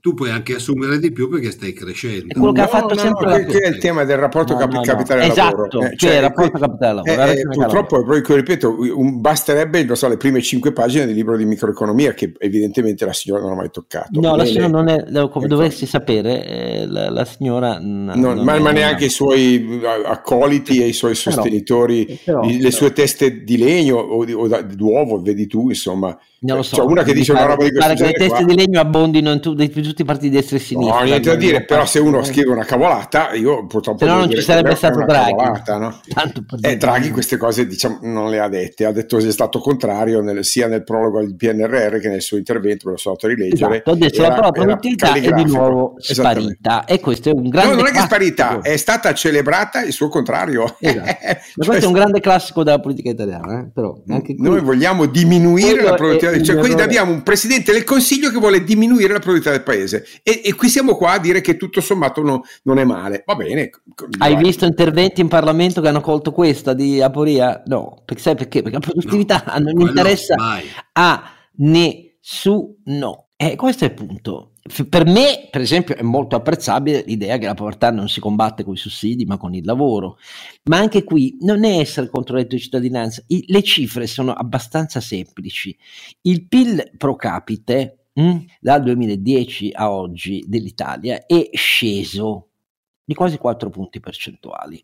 [0.00, 2.28] tu puoi anche assumere di più perché stai crescendo.
[2.28, 4.54] È quello che ha fatto no, sempre no, la che- è il tema del rapporto
[4.54, 4.86] No, capi- no, no.
[4.86, 5.66] capitale lavoro.
[5.68, 10.16] Esatto, cioè il rapporto capitale-lavoro, eh, eh, purtroppo, proprio ripeto, un- basterebbe non so, le
[10.16, 14.18] prime cinque pagine del libro di microeconomia che evidentemente la signora non ha mai toccato.
[14.18, 15.46] No, la Né signora non è, come ecco.
[15.48, 17.78] dovresti sapere, eh, la, la signora...
[17.78, 22.40] Non- non ma, è- ma neanche i suoi eh, accoliti e i suoi sostenitori, però-
[22.42, 26.04] le sue teste di legno o, di- o d'uovo, vedi tu, insomma.
[26.06, 28.10] trauma Non lo so, C'è una che dice una pare- roba di pare questo che
[28.10, 28.54] le genere teste qua.
[28.54, 30.98] di legno abbondino in, tu- in tutti i partiti di destra e sinistra.
[30.98, 34.30] No, niente da dire, però se uno scrive una cavolata, io purtroppo Se no non
[34.30, 35.30] ci sarebbe stato una Draghi.
[35.34, 36.00] cavolata, no?
[36.60, 36.76] Eh.
[36.76, 40.44] Draghi queste cose diciamo, non le ha dette, ha detto che è stato contrario nel-
[40.44, 43.72] sia nel prologo al PNRR che nel suo intervento, me lo andato a rileggere.
[43.74, 47.70] Esatto, adesso Era- la era produttività è di nuovo sparita e questo è un grande
[47.70, 50.76] No, non è che è sparita, è stata celebrata il suo contrario.
[50.78, 51.04] Esatto.
[51.56, 53.70] Ma Cioè, questo è un grande classico della politica italiana, eh?
[53.72, 57.84] però anche qui Noi vogliamo diminuire la è produttività, cioè quindi abbiamo un presidente del
[57.84, 61.40] consiglio che vuole diminuire la produttività del paese e, e qui siamo qua a dire
[61.40, 63.22] che tutto sommato no- non è male.
[63.26, 63.70] Va bene.
[64.18, 64.42] Hai vai.
[64.42, 67.62] visto interventi in Parlamento che hanno colto questa di Aporia?
[67.66, 68.62] No, perché sai perché?
[68.62, 70.64] Perché la produttività No, non interessa mai.
[70.92, 73.28] a nessuno.
[73.36, 74.52] E questo è il punto.
[74.88, 78.74] Per me, per esempio, è molto apprezzabile l'idea che la povertà non si combatte con
[78.74, 80.18] i sussidi, ma con il lavoro.
[80.64, 83.22] Ma anche qui non è essere contro il di cittadinanza.
[83.28, 85.76] I- le cifre sono abbastanza semplici.
[86.22, 92.45] Il PIL pro capite mh, dal 2010 a oggi dell'Italia è sceso
[93.06, 94.82] di quasi 4 punti percentuali.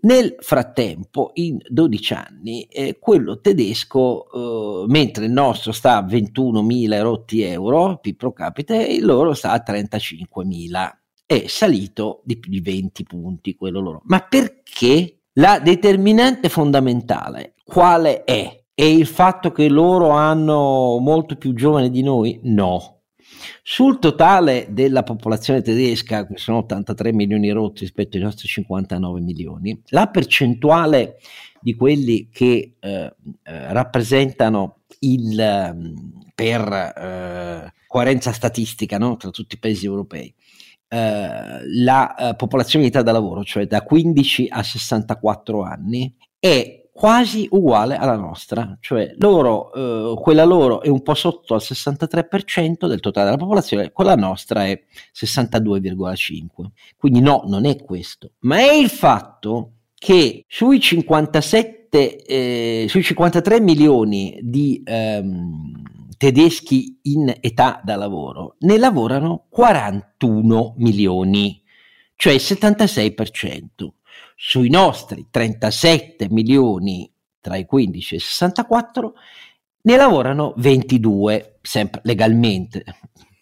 [0.00, 7.02] Nel frattempo, in 12 anni, eh, quello tedesco, eh, mentre il nostro sta a 21.000
[7.02, 10.98] rotti euro, pro capite, il loro sta a 35.000.
[11.26, 14.00] È salito di più di 20 punti quello loro.
[14.04, 15.18] Ma perché?
[15.34, 18.64] La determinante fondamentale quale è?
[18.74, 22.40] È il fatto che loro hanno molto più giovani di noi?
[22.44, 22.97] No
[23.62, 29.80] sul totale della popolazione tedesca, che sono 83 milioni rotti rispetto ai nostri 59 milioni,
[29.88, 31.16] la percentuale
[31.60, 33.12] di quelli che eh, eh,
[33.72, 39.16] rappresentano il, ehm, per eh, coerenza statistica no?
[39.16, 40.32] tra tutti i paesi europei,
[40.88, 46.77] eh, la eh, popolazione di età da lavoro, cioè da 15 a 64 anni, è
[46.98, 52.88] quasi uguale alla nostra, cioè loro, eh, quella loro è un po' sotto al 63%
[52.88, 54.82] del totale della popolazione, quella nostra è
[55.14, 56.72] 62,5%.
[56.96, 63.60] Quindi no, non è questo, ma è il fatto che sui 57, eh, sui 53
[63.60, 65.82] milioni di ehm,
[66.16, 71.62] tedeschi in età da lavoro ne lavorano 41 milioni,
[72.16, 73.68] cioè il 76%
[74.40, 79.14] sui nostri 37 milioni tra i 15 e i 64
[79.80, 82.84] ne lavorano 22, sempre legalmente,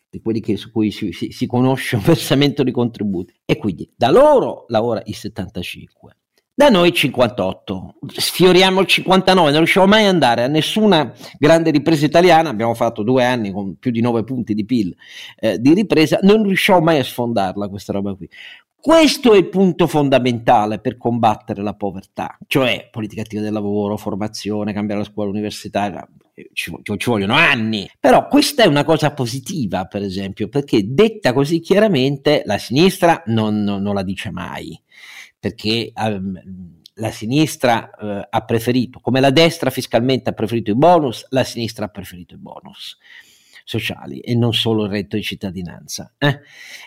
[0.09, 3.35] di quelli che, su cui si, si, si conosce un versamento di contributi.
[3.44, 6.16] E quindi da loro lavora il 75.
[6.54, 12.06] Da noi 58, sfioriamo il 59, non riusciamo mai ad andare a nessuna grande ripresa
[12.06, 14.96] italiana, abbiamo fatto due anni con più di 9 punti di PIL
[15.38, 18.26] eh, di ripresa, non riusciamo mai a sfondarla questa roba qui.
[18.80, 24.72] Questo è il punto fondamentale per combattere la povertà, cioè politica attiva del lavoro, formazione,
[24.72, 26.08] cambiare la scuola universitaria,
[26.52, 31.60] ci, ci, vogliono anni, però questa è una cosa positiva, per esempio, perché detta così
[31.60, 34.80] chiaramente la sinistra non, non, non la dice mai,
[35.38, 36.40] perché um,
[36.94, 41.86] la sinistra uh, ha preferito, come la destra fiscalmente ha preferito i bonus, la sinistra
[41.86, 42.98] ha preferito i bonus
[43.66, 46.14] sociali e non solo il reddito di cittadinanza.
[46.18, 46.40] Eh?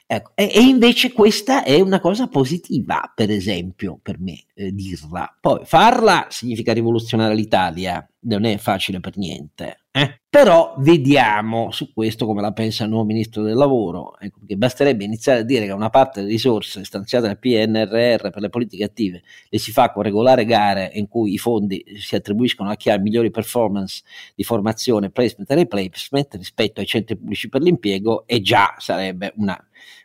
[0.07, 0.31] Ecco.
[0.33, 5.37] E, e, invece questa è una cosa positiva, per esempio, per me eh, dirla.
[5.39, 9.81] Poi farla significa rivoluzionare l'Italia, non è facile per niente.
[9.91, 10.18] Eh?
[10.31, 15.03] Però vediamo su questo come la pensa il nuovo ministro del lavoro, ecco, perché basterebbe
[15.03, 19.23] iniziare a dire che una parte delle risorse stanziate dal PNRR per le politiche attive
[19.49, 22.99] le si fa con regolare gare in cui i fondi si attribuiscono a chi ha
[22.99, 24.03] migliori performance
[24.35, 29.59] di formazione, placement e replacement rispetto ai centri pubblici per l'impiego e già sarebbe una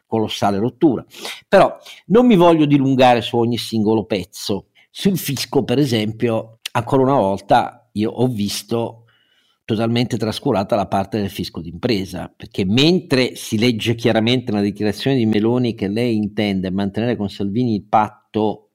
[0.06, 1.04] colossale rottura.
[1.46, 4.68] Però non mi voglio dilungare su ogni singolo pezzo.
[4.90, 9.03] Sul fisco, per esempio, ancora una volta io ho visto
[9.64, 15.27] totalmente trascurata la parte del fisco d'impresa, perché mentre si legge chiaramente nella dichiarazione di
[15.27, 18.70] Meloni che lei intende mantenere con Salvini il patto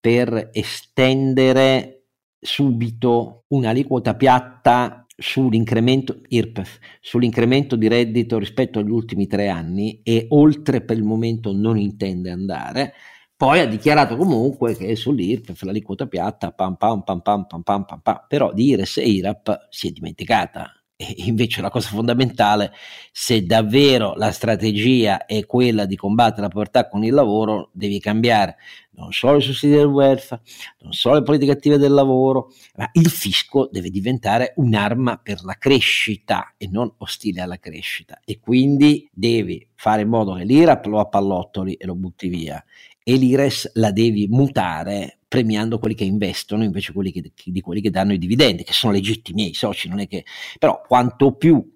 [0.00, 2.06] per estendere
[2.40, 10.80] subito un'aliquota piatta sull'incremento IRPEF, sull'incremento di reddito rispetto agli ultimi tre anni e oltre
[10.80, 12.94] per il momento non intende andare,
[13.42, 18.00] poi ha dichiarato comunque che sull'IRPEF l'aliquota piatta, pam pam pam pam pam pam pam,
[18.00, 18.24] pam.
[18.28, 20.72] però dire se e IRAP si è dimenticata.
[20.94, 22.72] E invece la cosa fondamentale,
[23.10, 28.58] se davvero la strategia è quella di combattere la povertà con il lavoro, devi cambiare
[28.94, 30.42] non solo i sussidi del welfare,
[30.82, 35.54] non solo le politiche attive del lavoro, ma il fisco deve diventare un'arma per la
[35.54, 38.20] crescita e non ostile alla crescita.
[38.24, 42.62] E quindi devi fare in modo che l'IRAP lo appallottoli e lo butti via
[43.02, 47.90] e l'IRES la devi mutare premiando quelli che investono invece quelli che, di quelli che
[47.90, 50.24] danno i dividendi, che sono legittimi i soci, non è che...
[50.58, 51.66] però quanto più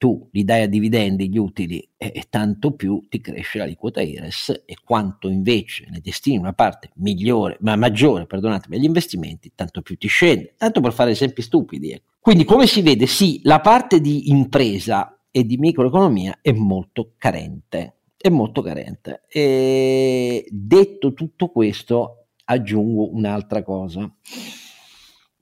[0.00, 4.62] tu li dai a dividendi gli utili e, e tanto più ti cresce l'aliquota IRES
[4.64, 9.98] e quanto invece ne destini una parte migliore, ma maggiore, perdonatemi, agli investimenti, tanto più
[9.98, 11.90] ti scende, tanto per fare esempi stupidi.
[11.90, 12.12] Ecco.
[12.18, 17.96] Quindi come si vede, sì, la parte di impresa e di microeconomia è molto carente
[18.22, 19.22] è molto carente.
[19.28, 24.12] E detto tutto questo, aggiungo un'altra cosa.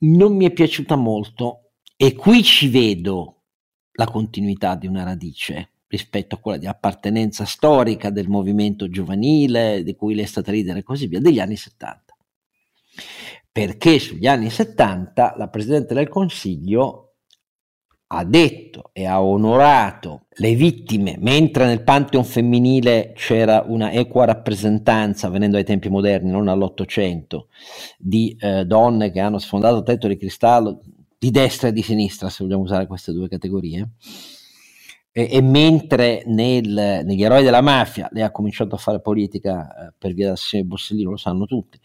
[0.00, 3.42] Non mi è piaciuta molto e qui ci vedo
[3.92, 9.96] la continuità di una radice rispetto a quella di appartenenza storica del movimento giovanile, di
[9.96, 12.16] cui lei è stata leader e così via, degli anni 70.
[13.50, 17.07] Perché sugli anni 70 la Presidente del Consiglio
[18.10, 25.28] ha detto e ha onorato le vittime, mentre nel Pantheon femminile c'era una equa rappresentanza,
[25.28, 27.48] venendo ai tempi moderni, non all'Ottocento,
[27.98, 30.80] di eh, donne che hanno sfondato tetto di cristallo,
[31.18, 33.90] di destra e di sinistra, se vogliamo usare queste due categorie,
[35.18, 39.92] e, e mentre nel, negli eroi della mafia lei ha cominciato a fare politica eh,
[39.98, 41.76] per via dell'assessore Borsellino, lo sanno tutti,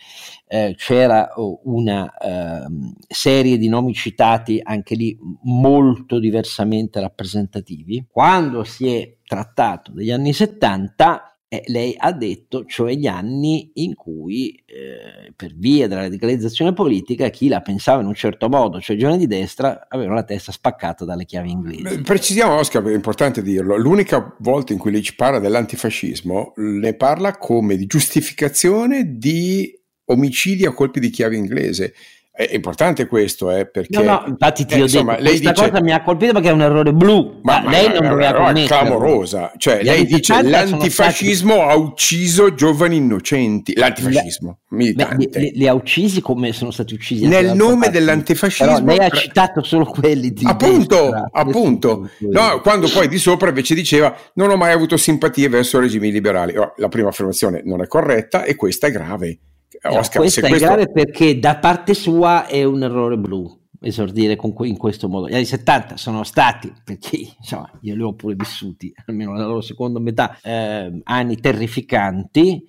[0.48, 2.68] eh, c'era oh, una eh,
[3.08, 8.06] serie di nomi citati anche lì molto diversamente rappresentativi.
[8.08, 13.94] Quando si è trattato degli anni 70 eh, lei ha detto, cioè gli anni in
[13.94, 18.96] cui eh, per via della radicalizzazione politica chi la pensava in un certo modo, cioè
[18.96, 22.02] i giovani di destra, avevano la testa spaccata dalle chiavi inglesi.
[22.02, 27.38] Precisiamo Oscar, è importante dirlo, l'unica volta in cui lei ci parla dell'antifascismo ne parla
[27.38, 31.94] come di giustificazione di omicidi a colpi di chiave inglese
[32.36, 33.96] è importante questo, eh, perché...
[33.96, 36.50] No, no, infatti ti eh, ho insomma, detto, questa dice, cosa mi ha colpito perché
[36.50, 38.66] è un errore blu, ma, ma lei ma, non doveva commettere.
[38.66, 41.70] Clamorosa, cioè Gli lei dice l'antifascismo stati...
[41.70, 45.40] ha ucciso giovani innocenti, l'antifascismo militante.
[45.40, 47.28] Li, li, ha uccisi come sono stati uccisi.
[47.28, 48.84] Nel nome dell'antifascismo...
[48.84, 50.44] Però lei ha citato solo quelli di...
[50.44, 52.10] Appunto, destra, appunto.
[52.32, 56.58] No, quando poi di sopra invece diceva non ho mai avuto simpatie verso regimi liberali.
[56.58, 59.38] Oh, la prima affermazione non è corretta e questa è grave
[59.82, 60.66] Oscar, questa è questo...
[60.66, 65.28] grave perché da parte sua è un errore blu esordire que- in questo modo.
[65.28, 69.62] Gli anni 70 sono stati, perché insomma, io li ho pure vissuti, almeno nella loro
[69.62, 72.66] seconda metà, eh, anni terrificanti.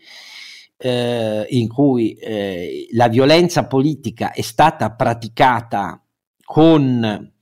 [0.77, 6.03] Eh, in cui eh, la violenza politica è stata praticata
[6.43, 7.33] con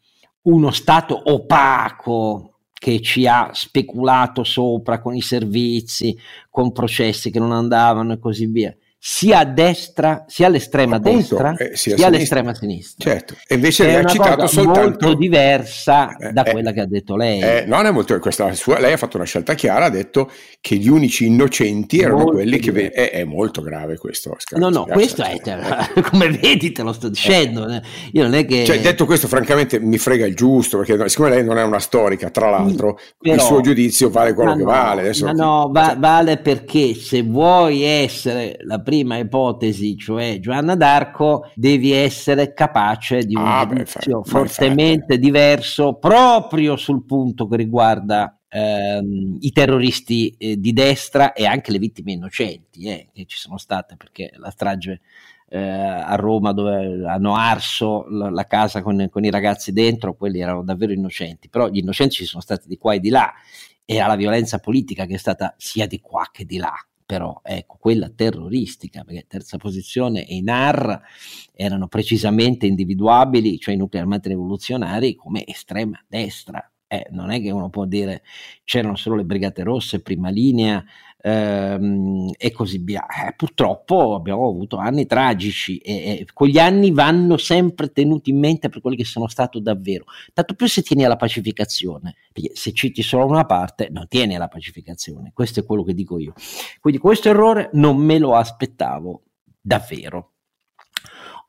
[0.43, 6.17] uno Stato opaco che ci ha speculato sopra con i servizi,
[6.51, 11.57] con processi che non andavano e così via sia a destra, sia all'estrema Appunto, destra,
[11.57, 13.11] eh, sia, sia all'estrema sinistra.
[13.11, 16.87] Certo, e invece lei ha citato soltanto molto diversa eh, da eh, quella che ha
[16.87, 17.41] detto lei.
[17.41, 20.31] Eh, non è molto questa sua, lei ha fatto una scelta chiara, ha detto
[20.61, 24.35] che gli unici innocenti erano molto quelli che è, è, molto grave questo.
[24.37, 25.59] Oscar, no, no, questo è cioè,
[26.09, 27.83] come vedi te lo sto dicendo, eh.
[28.13, 31.43] io non è che Cioè, detto questo, francamente mi frega il giusto, perché siccome lei
[31.43, 35.01] non è una storica, tra l'altro, Però, il suo giudizio vale quello che no, vale.
[35.01, 40.39] Adesso, ma no, va, cioè, vale perché se vuoi essere la prima prima ipotesi, cioè
[40.39, 47.57] Giovanna d'Arco, devi essere capace di un ah, giudizio fortemente diverso proprio sul punto che
[47.57, 53.39] riguarda ehm, i terroristi eh, di destra e anche le vittime innocenti eh, che ci
[53.39, 55.01] sono state perché la strage
[55.49, 60.41] eh, a Roma dove hanno arso la, la casa con, con, i ragazzi dentro, quelli
[60.41, 63.33] erano davvero innocenti, però gli innocenti ci sono stati di qua e di là,
[63.87, 66.75] era la violenza politica che è stata sia di qua che di là
[67.13, 70.99] però ecco, quella terroristica, perché terza posizione e NAR
[71.53, 76.72] erano precisamente individuabili, cioè i nuclei armati rivoluzionari, come estrema destra.
[76.93, 78.23] Eh, non è che uno può dire
[78.65, 80.85] c'erano solo le brigate rosse, prima linea,
[81.23, 83.07] ehm, e così via.
[83.07, 88.69] Eh, purtroppo abbiamo avuto anni tragici e, e quegli anni vanno sempre tenuti in mente
[88.69, 90.05] per quelli che sono stato davvero.
[90.35, 94.49] Tanto più se tieni alla pacificazione, perché se citi solo una parte non tieni alla
[94.49, 96.35] pacificazione, questo è quello che dico io.
[96.79, 99.23] Quindi questo errore non me lo aspettavo
[99.63, 100.33] davvero.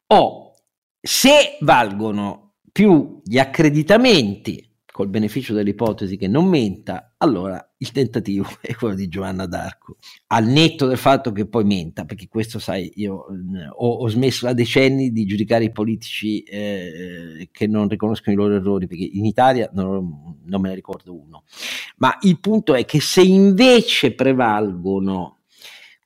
[0.08, 0.54] O
[1.02, 8.76] se valgono più gli accreditamenti col beneficio dell'ipotesi che non menta, allora il tentativo è
[8.76, 9.98] quello di Giovanna d'Arco.
[10.28, 13.26] Al netto del fatto che poi menta, perché questo sai, io
[13.72, 18.54] ho, ho, smesso da decenni di giudicare i politici eh, che non riconoscono i loro
[18.54, 21.46] errori, perché in Italia non, non me ne ricordo uno.
[21.98, 25.40] Ma il punto è che se invece prevalgono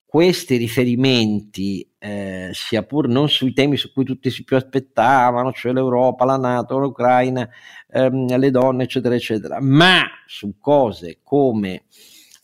[0.05, 5.73] questi riferimenti, eh, sia pur non sui temi su cui tutti si più aspettavano, cioè
[5.73, 7.47] l'Europa, la Nato, l'Ucraina,
[7.91, 11.83] ehm, le donne, eccetera, eccetera, ma su cose come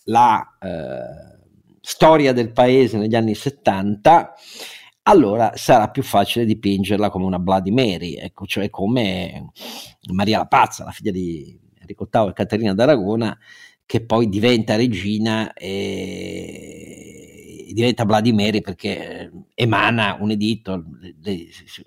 [0.05, 1.39] la eh,
[1.79, 4.33] storia del paese negli anni 70,
[5.03, 9.51] allora sarà più facile dipingerla come una Bloody Mary, ecco, cioè come
[10.11, 13.37] Maria la Pazza, la figlia di Enrico VIII e Caterina d'Aragona,
[13.85, 17.22] che poi diventa regina e
[17.73, 20.83] diventa Vladimir perché eh, emana un editto,
[21.21, 21.83] si,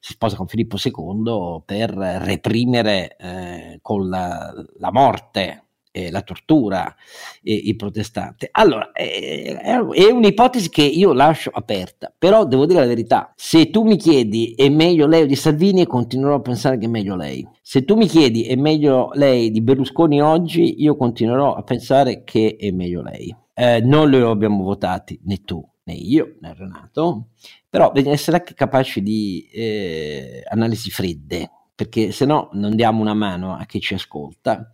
[0.00, 5.62] sposa con Filippo II per reprimere eh, con la, la morte
[6.10, 6.94] la tortura
[7.42, 8.48] eh, il protestante.
[8.50, 13.82] Allora, eh, è un'ipotesi che io lascio aperta, però devo dire la verità, se tu
[13.84, 17.46] mi chiedi è meglio lei o di Salvini, continuerò a pensare che è meglio lei.
[17.60, 22.56] Se tu mi chiedi è meglio lei di Berlusconi oggi, io continuerò a pensare che
[22.58, 27.30] è meglio lei eh, non lo abbiamo votati né tu né io né Renato,
[27.68, 33.14] però bisogna essere anche capaci di eh, analisi fredde, perché se no non diamo una
[33.14, 34.72] mano a chi ci ascolta.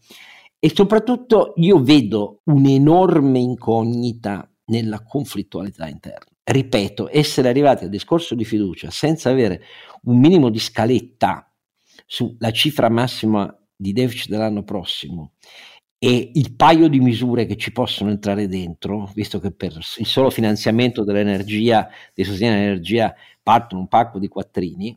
[0.58, 6.26] E soprattutto io vedo un'enorme incognita nella conflittualità interna.
[6.42, 9.62] Ripeto, essere arrivati al discorso di fiducia senza avere
[10.04, 11.52] un minimo di scaletta
[12.06, 15.34] sulla cifra massima di deficit dell'anno prossimo
[15.98, 20.30] e il paio di misure che ci possono entrare dentro, visto che per il solo
[20.30, 24.96] finanziamento dell'energia, di sostegno all'energia, partono un pacco di quattrini,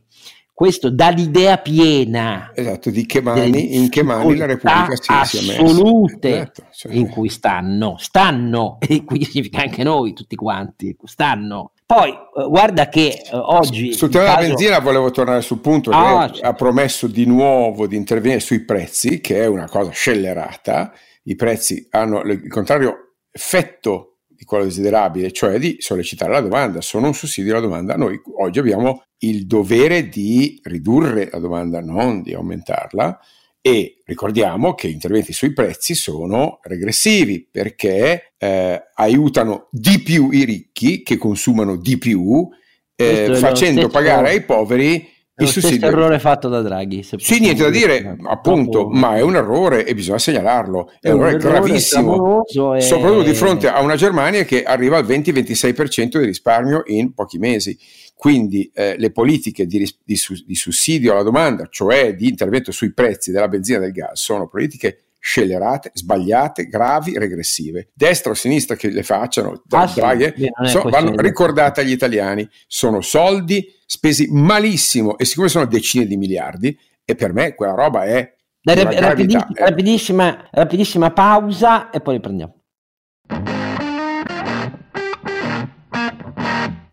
[0.54, 5.46] questo dà l'idea piena esatto, di che mani, in che mani la Repubblica si, sia
[5.46, 6.92] messa assolute esatto, cioè.
[6.92, 11.72] in cui stanno, stanno, e quindi significa anche noi tutti quanti, stanno.
[11.86, 13.92] Poi eh, guarda che eh, oggi...
[13.92, 14.36] Sul tema caso...
[14.36, 16.46] della benzina volevo tornare sul punto che ah, certo.
[16.46, 20.92] ha promesso di nuovo di intervenire sui prezzi, che è una cosa scellerata.
[21.24, 27.06] I prezzi hanno il contrario effetto di quello desiderabile, cioè di sollecitare la domanda, sono
[27.06, 27.96] un sussidio alla domanda.
[27.96, 33.18] Noi oggi abbiamo il dovere di ridurre la domanda, non di aumentarla.
[33.60, 40.44] E ricordiamo che gli interventi sui prezzi sono regressivi perché eh, aiutano di più i
[40.44, 42.48] ricchi che consumano di più,
[42.96, 45.86] eh, facendo pagare ai poveri il sussidio.
[45.86, 47.02] errore fatto da Draghi.
[47.02, 50.90] Sì, niente da dire, appunto, ma è un errore e bisogna segnalarlo.
[51.00, 52.42] È, è un errore gravissimo,
[52.74, 52.80] e...
[52.80, 57.78] soprattutto di fronte a una Germania che arriva al 20-26% di risparmio in pochi mesi.
[58.22, 60.16] Quindi eh, le politiche di, di,
[60.46, 64.46] di sussidio alla domanda, cioè di intervento sui prezzi della benzina e del gas, sono
[64.46, 67.88] politiche scellerate, sbagliate, gravi, regressive.
[67.92, 72.48] Destra o sinistra che le facciano, ah, Draghi, sì, so, vanno ricordate agli italiani.
[72.68, 78.04] Sono soldi spesi malissimo e siccome sono decine di miliardi, e per me quella roba
[78.04, 78.36] è...
[78.62, 79.64] Rap- rapidissima, eh.
[79.64, 82.54] rapidissima, rapidissima pausa e poi riprendiamo.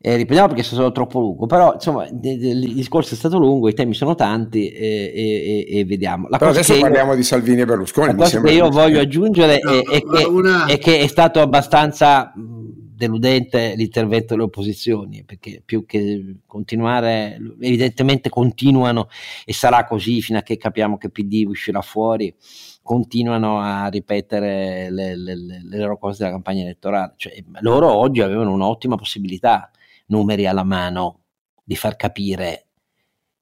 [0.01, 3.73] Eh, riprendiamo perché sono stato troppo lungo, però insomma il discorso è stato lungo, i
[3.73, 6.29] temi sono tanti e, e, e vediamo.
[6.29, 8.07] La però adesso parliamo io, di Salvini e Berlusconi.
[8.07, 10.65] La cosa che io voglio aggiungere no, è, è, che, una...
[10.67, 19.09] è, che, è stato abbastanza deludente l'intervento delle opposizioni, perché più che continuare, evidentemente continuano
[19.43, 22.33] e sarà così fino a che capiamo che PD uscirà fuori
[22.81, 27.13] continuano a ripetere le, le, le, le loro cose della campagna elettorale.
[27.17, 29.69] Cioè, loro oggi avevano un'ottima possibilità
[30.09, 31.25] numeri alla mano,
[31.63, 32.69] di far capire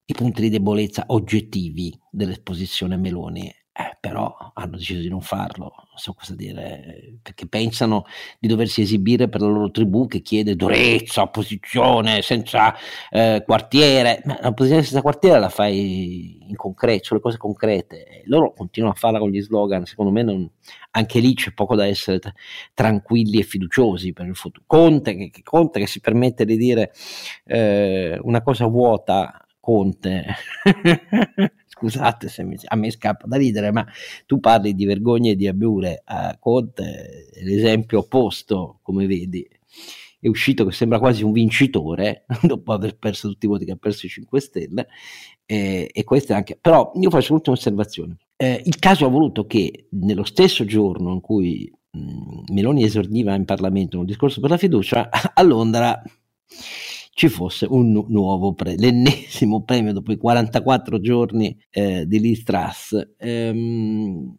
[0.05, 5.97] i punti di debolezza oggettivi dell'esposizione Meloni eh, però hanno deciso di non farlo, non
[5.97, 8.05] so cosa dire, perché pensano
[8.39, 12.73] di doversi esibire per la loro tribù che chiede durezza, opposizione senza
[13.11, 18.95] eh, quartiere, ma l'opposizione senza quartiere la fai in concreto, sulle cose concrete, loro continuano
[18.95, 20.49] a farla con gli slogan, secondo me non,
[20.91, 22.33] anche lì c'è poco da essere t-
[22.73, 24.63] tranquilli e fiduciosi per il futuro.
[24.65, 26.91] Conte che, che, Conte che si permette di dire
[27.45, 30.23] eh, una cosa vuota, Conte.
[31.67, 33.85] scusate se mi, a me scappa da ridere, ma
[34.25, 39.45] tu parli di vergogna e di abure a Conte, l'esempio opposto, come vedi,
[40.21, 43.75] è uscito che sembra quasi un vincitore dopo aver perso tutti i voti che ha
[43.75, 44.87] perso i 5 Stelle
[45.45, 49.45] eh, e questo è anche però io faccio un'ultima osservazione eh, il caso ha voluto
[49.45, 54.57] che nello stesso giorno in cui mh, Meloni esordiva in Parlamento un discorso per la
[54.57, 56.01] fiducia a Londra
[57.17, 63.13] ci fosse un nuovo premio, l'ennesimo premio dopo i 44 giorni eh, di Liz Truss.
[63.17, 64.35] Ehm,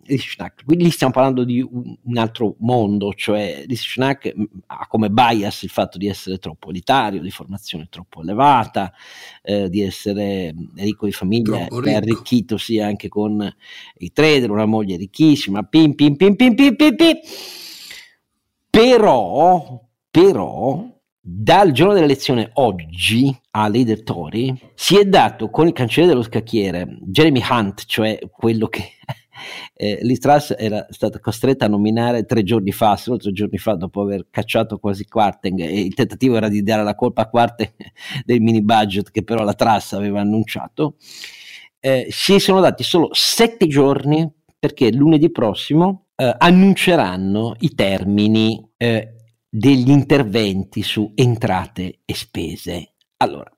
[0.64, 5.10] Quindi lì stiamo parlando di un, un altro mondo, cioè Liz Schnack mm, ha come
[5.10, 8.92] bias il fatto di essere troppo elitario, di formazione troppo elevata,
[9.42, 13.44] eh, di essere mm, ricco di famiglia, è arricchitosi anche con
[13.96, 17.16] i trader, una moglie ricchissima, pim pim pim pim pim pim pim.
[18.70, 20.96] Però, però
[21.30, 27.00] dal giorno dell'elezione oggi a leader Tory si è dato con il cancelliere dello scacchiere
[27.02, 28.92] Jeremy Hunt, cioè quello che
[29.74, 34.00] eh, Liz era stata costretta a nominare tre giorni fa, solo tre giorni fa, dopo
[34.00, 37.74] aver cacciato quasi Quarteng e il tentativo era di dare la colpa a Quarteng
[38.24, 40.96] del mini budget che però la Truss aveva annunciato.
[41.78, 44.26] Eh, si sono dati solo sette giorni
[44.58, 49.17] perché lunedì prossimo eh, annunceranno i termini eh,
[49.48, 52.94] degli interventi su entrate e spese.
[53.18, 53.50] Allora,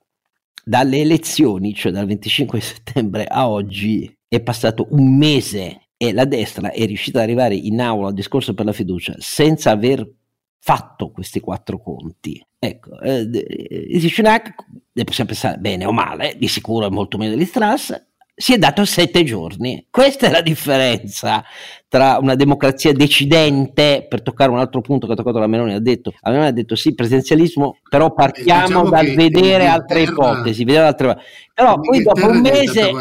[0.63, 6.71] dalle elezioni, cioè dal 25 settembre a oggi, è passato un mese e la destra
[6.71, 10.09] è riuscita ad arrivare in aula al discorso per la fiducia senza aver
[10.57, 12.43] fatto questi quattro conti.
[12.57, 14.53] Ecco, eh, Sunak,
[14.91, 18.57] ne possiamo pensare bene o male, di sicuro è molto meglio di Strass, si è
[18.57, 19.85] dato sette giorni.
[19.89, 21.43] Questa è la differenza
[21.87, 25.79] tra una democrazia decidente, per toccare un altro punto che ha toccato la Meloni, ha
[25.79, 30.85] detto, la Meloni ha detto sì, presidenzialismo, però partiamo diciamo dal vedere altre ipotesi, vedere
[30.85, 31.17] altre...
[31.53, 32.91] però poi dopo un mese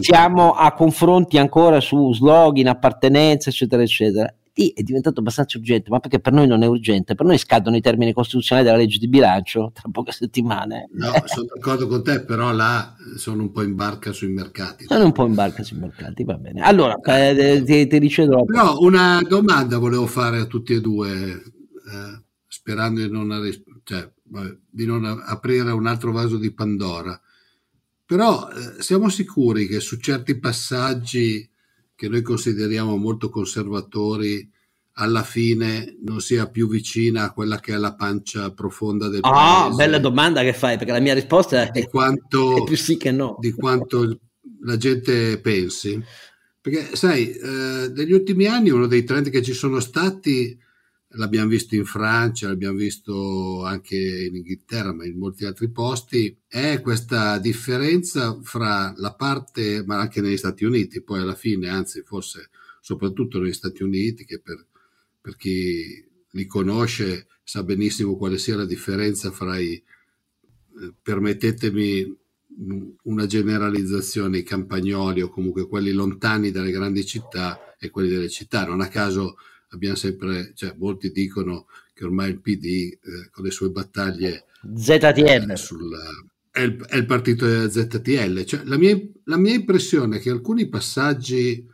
[0.00, 4.32] siamo a confronti ancora su slogan, appartenenza, eccetera, eccetera.
[4.56, 7.16] Lì è diventato abbastanza urgente, ma perché per noi non è urgente?
[7.16, 10.88] Per noi scadono i termini costituzionali della legge di bilancio tra poche settimane.
[10.92, 14.84] No, sono d'accordo con te, però là sono un po' in barca sui mercati.
[14.86, 16.60] Sono un po' in barca sui mercati, va bene.
[16.60, 18.44] Allora, eh, ti, ti ricevo.
[18.44, 23.50] Però una domanda volevo fare a tutti e due, eh, sperando di non,
[23.82, 24.08] cioè,
[24.70, 27.20] di non aprire un altro vaso di Pandora.
[28.06, 31.50] Però eh, siamo sicuri che su certi passaggi
[31.94, 34.50] che noi consideriamo molto conservatori,
[34.94, 39.62] alla fine non sia più vicina a quella che è la pancia profonda del ah,
[39.62, 39.76] paese.
[39.76, 43.36] bella domanda che fai, perché la mia risposta è, quanto, è più sì che no.
[43.40, 44.18] Di quanto
[44.60, 46.00] la gente pensi.
[46.60, 50.56] Perché, sai, eh, negli ultimi anni uno dei trend che ci sono stati
[51.16, 56.80] l'abbiamo visto in Francia, l'abbiamo visto anche in Inghilterra, ma in molti altri posti, è
[56.80, 62.50] questa differenza fra la parte, ma anche negli Stati Uniti, poi alla fine, anzi forse
[62.80, 64.66] soprattutto negli Stati Uniti, che per,
[65.20, 72.22] per chi li conosce sa benissimo quale sia la differenza fra i, eh, permettetemi
[73.02, 78.64] una generalizzazione, i campagnoli o comunque quelli lontani dalle grandi città e quelli delle città.
[78.64, 79.36] Non a caso
[79.74, 85.50] abbiamo sempre, cioè molti dicono che ormai il PD eh, con le sue battaglie ZTL
[85.50, 85.96] eh, sul,
[86.50, 88.44] è, il, è, il, partito della ZTL.
[88.44, 91.68] Cioè, la, mia, la, mia, impressione è che alcuni passaggi,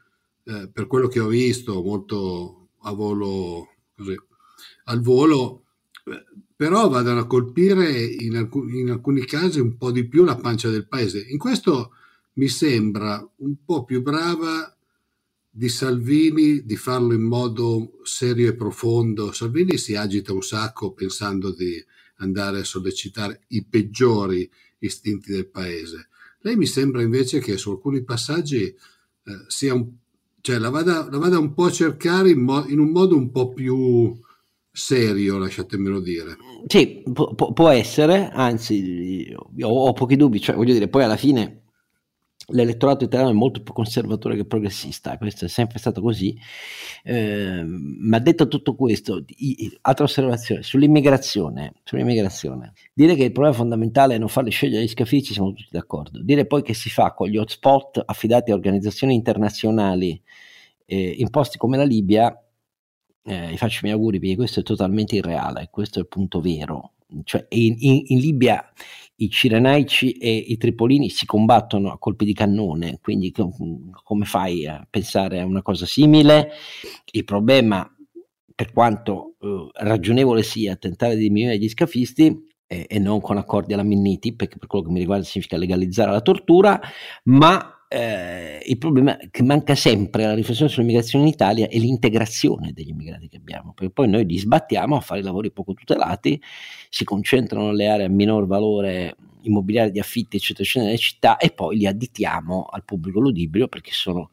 [0.44, 4.16] eh, per quello che ho visto, molto a volo, così,
[4.84, 5.64] al volo,
[6.04, 6.24] eh,
[6.56, 10.68] però vadano a colpire in, alcun, in alcuni casi un po' di più la pancia
[10.68, 11.26] del paese.
[11.28, 11.92] In questo
[12.34, 14.74] mi sembra un po' più brava
[15.50, 19.32] di Salvini di farlo in modo serio e profondo.
[19.32, 21.84] Salvini si agita un sacco pensando di
[22.16, 24.48] andare a sollecitare i peggiori
[24.78, 26.08] istinti del paese.
[26.42, 28.76] Lei mi sembra invece che su alcuni passaggi eh,
[29.48, 29.86] sia un,
[30.40, 33.30] cioè la, vada, la vada un po' a cercare in, mo, in, un modo un
[33.30, 34.18] po' più
[34.70, 36.36] serio, lasciatemelo dire.
[36.66, 41.60] Sì, può, può essere, anzi, ho, ho pochi dubbi, cioè voglio dire, poi alla fine
[42.52, 46.36] l'elettorato italiano è molto più conservatore che progressista, questo è sempre stato così.
[47.02, 54.14] Eh, ma detto tutto questo, i, altra osservazione sull'immigrazione, sull'immigrazione, dire che il problema fondamentale
[54.14, 56.22] è non farli scegliere gli scafisti, siamo tutti d'accordo.
[56.22, 60.20] Dire poi che si fa con gli hotspot affidati a organizzazioni internazionali
[60.86, 62.36] eh, in posti come la Libia,
[63.22, 66.92] eh, faccio i miei auguri perché questo è totalmente irreale, questo è il punto vero.
[67.24, 68.72] Cioè, in, in, in Libia
[69.20, 74.86] i cirenaici e i tripolini si combattono a colpi di cannone, quindi come fai a
[74.88, 76.50] pensare a una cosa simile?
[77.12, 77.88] Il problema,
[78.54, 83.72] per quanto eh, ragionevole sia tentare di diminuire gli scafisti, eh, e non con accordi
[83.72, 86.80] alla Minniti, perché per quello che mi riguarda significa legalizzare la tortura,
[87.24, 92.90] ma eh, il problema che manca sempre alla riflessione sull'immigrazione in Italia è l'integrazione degli
[92.90, 96.40] immigrati che abbiamo, perché poi noi li sbattiamo a fare lavori poco tutelati,
[96.88, 101.50] si concentrano nelle aree a minor valore immobiliare di affitti eccetera eccetera nelle città e
[101.50, 104.30] poi li additiamo al pubblico ludibrio perché sono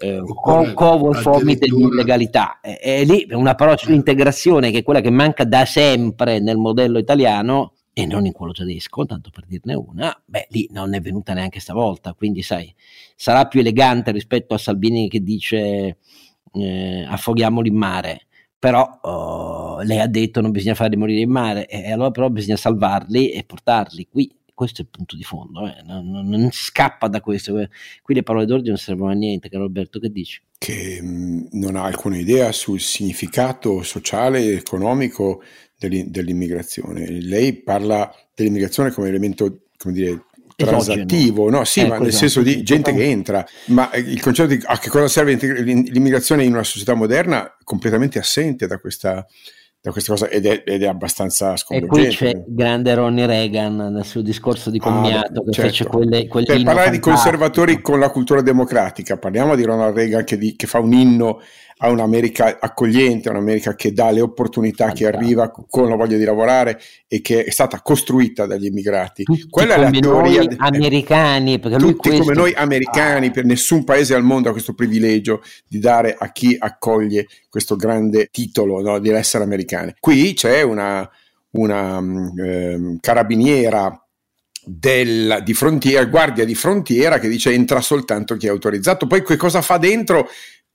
[0.00, 5.10] eh, co- covo formi dell'illegalità e, e lì una parola sull'integrazione che è quella che
[5.10, 10.16] manca da sempre nel modello italiano e non in quello tedesco, tanto per dirne una,
[10.24, 12.72] beh, lì non è venuta neanche stavolta, quindi sai,
[13.16, 15.98] sarà più elegante rispetto a Salvini che dice
[16.52, 18.26] eh, affoghiamoli in mare,
[18.56, 22.54] però oh, lei ha detto non bisogna farli morire in mare, e allora però bisogna
[22.54, 24.32] salvarli e portarli qui.
[24.54, 25.82] Questo è il punto di fondo, eh.
[25.84, 27.52] non, non, non, si scappa da questo.
[28.02, 30.40] Qui le parole d'ordine non servono a niente, caro Roberto, che dici?
[30.56, 35.42] Che mh, mm, non ha alcuna idea sul significato sociale economico
[35.78, 37.08] dell'immigrazione.
[37.08, 40.22] Lei parla dell'immigrazione come elemento, come dire,
[40.64, 41.64] transattivo, no?
[41.64, 42.28] Sì, ecco, ma nel esatto.
[42.28, 46.44] senso di gente che entra, ma eh, il concetto di a che cosa serve l'immigrazione
[46.44, 49.24] in una società moderna completamente assente da questa,
[49.80, 52.00] da questa cosa ed è, ed è abbastanza sconvolgente.
[52.00, 55.70] E qui c'è il grande Ronnie Reagan nel suo discorso di commiato ah, che certo.
[55.70, 56.90] fece quelle, per parlare fantastico.
[56.90, 60.92] di conservatori con la cultura democratica, parliamo di Ronald Reagan che, di, che fa un
[60.92, 61.40] inno
[61.78, 66.16] a un'America accogliente, a un'America che dà le opportunità a chi arriva con la voglia
[66.16, 69.22] di lavorare e che è stata costruita dagli immigrati.
[69.22, 72.22] Tutti Quella è la teoria de- americani, perché tutti questo...
[72.22, 76.56] come noi americani, per nessun paese al mondo ha questo privilegio di dare a chi
[76.58, 79.94] accoglie questo grande titolo no, di essere americani.
[80.00, 81.08] Qui c'è una,
[81.52, 82.02] una
[82.36, 84.02] eh, carabiniera
[84.64, 89.06] del, di frontiera, guardia di frontiera che dice entra soltanto chi è autorizzato.
[89.06, 90.28] Poi che cosa fa dentro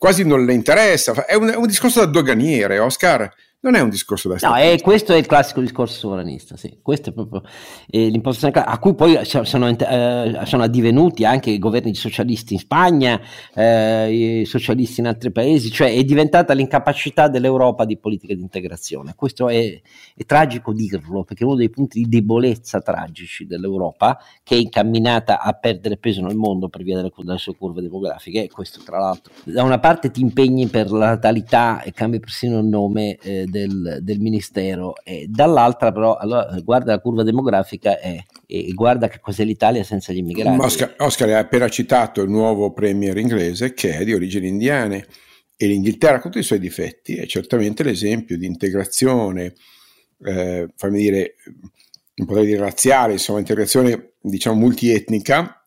[0.04, 1.26] quasi non le interessa.
[1.26, 3.34] È un, è un discorso da doganiere, Oscar.
[3.64, 6.80] Non è un discorso da No, è, questo è il classico discorso sovranista, sì.
[6.82, 7.44] Questo è proprio
[7.90, 13.22] eh, l'impostazione a cui poi sono, eh, sono, addivenuti anche i governi socialisti in Spagna,
[13.56, 19.14] eh, i socialisti in altri paesi, cioè è diventata l'incapacità dell'Europa di politica di integrazione.
[19.16, 19.82] Questo è,
[20.14, 25.40] è tragico dirlo, perché è uno dei punti di debolezza tragici dell'Europa, che è incamminata
[25.40, 29.00] a perdere peso nel mondo per via delle, delle sue curve demografiche, e questo tra
[29.00, 33.52] l'altro da una parte ti impegni per la natalità e cambi persino il nome eh,
[33.54, 39.20] del, del, ministero, e dall'altra però allora, guarda la curva demografica e, e guarda che
[39.20, 40.60] cos'è l'Italia senza gli immigrati.
[40.60, 45.06] Oscar, Oscar ha appena citato il nuovo premier inglese che è di origini indiane
[45.56, 49.54] e l'Inghilterra con tutti i suoi difetti è certamente l'esempio di integrazione,
[50.26, 51.36] eh, fammi dire,
[52.16, 55.63] non potrei dire razziale, insomma integrazione diciamo multietnica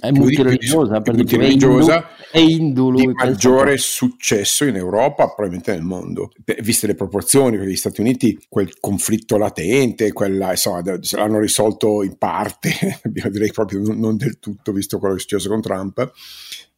[0.00, 6.30] è multireligiosa, è multireligiosa è indu, di maggiore successo in Europa, probabilmente nel mondo.
[6.60, 12.16] Viste le proporzioni, perché gli Stati Uniti quel conflitto latente, quella, insomma, l'hanno risolto in
[12.16, 16.12] parte, direi proprio non del tutto, visto quello che è successo con Trump.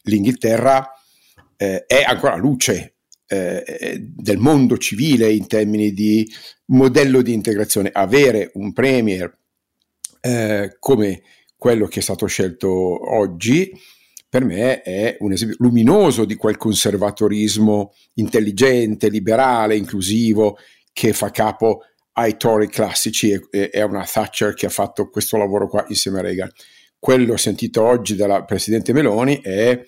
[0.04, 0.90] L'Inghilterra
[1.56, 2.94] eh, è ancora luce
[3.26, 6.28] eh, del mondo civile in termini di
[6.66, 7.90] modello di integrazione.
[7.92, 9.38] Avere un premier
[10.20, 11.22] eh, come
[11.62, 12.68] quello che è stato scelto
[13.14, 13.70] oggi,
[14.28, 20.58] per me è un esempio luminoso di quel conservatorismo intelligente, liberale, inclusivo
[20.92, 21.82] che fa capo
[22.14, 26.22] ai Tory classici e, a una Thatcher che ha fatto questo lavoro qua insieme a
[26.22, 26.50] Reagan.
[26.98, 29.80] Quello sentito oggi dalla Presidente Meloni è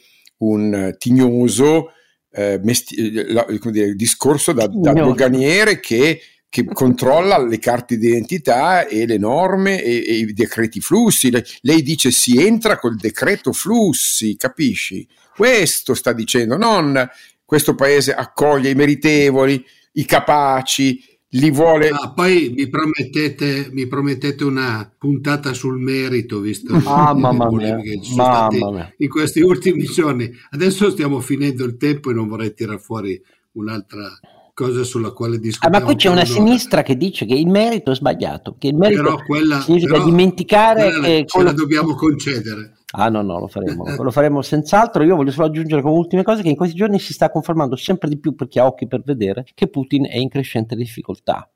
[0.44, 1.90] un tignoso
[2.30, 6.20] eh, mesti- la, dire, discorso da, da doganiere che
[6.54, 11.32] che controlla le carte d'identità e le norme e, e i decreti flussi.
[11.32, 15.04] Lei, lei, dice si entra col decreto flussi, capisci?
[15.34, 17.10] Questo sta dicendo, non
[17.44, 21.88] questo paese accoglie i meritevoli, i capaci, li vuole.
[21.88, 27.80] Ah, poi mi promettete, mi promettete, una puntata sul merito, visto ah, le mamma mia,
[27.80, 28.94] che ci sono mamma mia.
[28.98, 30.30] in questi ultimi giorni.
[30.50, 33.20] Adesso stiamo finendo il tempo e non vorrei tirare fuori
[33.54, 34.08] un'altra
[34.54, 35.76] cosa sulla quale discutiamo.
[35.76, 38.76] Ah, ma qui c'è una sinistra che dice che il merito è sbagliato, che il
[38.76, 41.24] merito però quella, significa però dimenticare quella che...
[41.26, 42.78] Ce la dobbiamo concedere.
[42.96, 45.02] Ah no, no, lo faremo, lo faremo senz'altro.
[45.02, 48.08] Io voglio solo aggiungere come ultime cose che in questi giorni si sta confermando sempre
[48.08, 51.48] di più per chi ha occhi per vedere che Putin è in crescente difficoltà.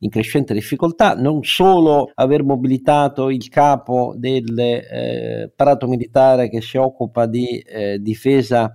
[0.00, 7.26] In crescente difficoltà non solo aver mobilitato il capo dell'apparato eh, militare che si occupa
[7.26, 8.72] di eh, difesa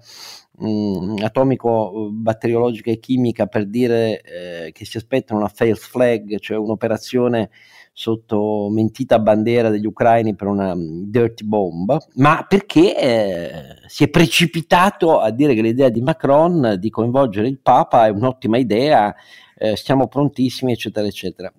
[0.62, 6.58] mh, atomico, batteriologica e chimica per dire eh, che si aspettano una fail flag, cioè
[6.58, 7.50] un'operazione
[7.94, 13.52] sotto mentita bandiera degli ucraini per una dirty bomb, ma perché eh,
[13.88, 18.58] si è precipitato a dire che l'idea di Macron di coinvolgere il Papa è un'ottima
[18.58, 19.14] idea,
[19.58, 21.52] eh, stiamo prontissimi, eccetera, eccetera.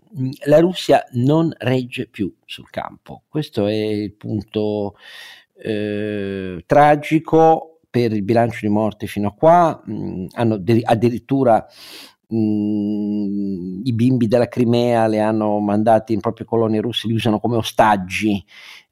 [0.46, 4.94] La Russia non regge più sul campo, questo è il punto
[5.62, 11.66] eh, tragico per il bilancio di morte fino a qua, mh, hanno de- addirittura
[12.28, 17.56] mh, i bimbi della Crimea le hanno mandati in proprie colonie russe, li usano come
[17.56, 18.42] ostaggi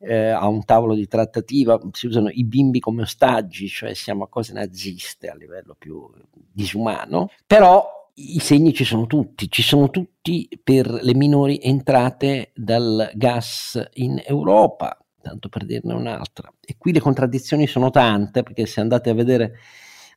[0.01, 4.29] eh, a un tavolo di trattativa, si usano i bimbi come ostaggi, cioè siamo a
[4.29, 6.07] cose naziste a livello più
[6.53, 13.11] disumano, però i segni ci sono tutti, ci sono tutti per le minori entrate dal
[13.15, 16.53] gas in Europa, tanto per dirne un'altra.
[16.61, 19.59] E qui le contraddizioni sono tante, perché se andate a vedere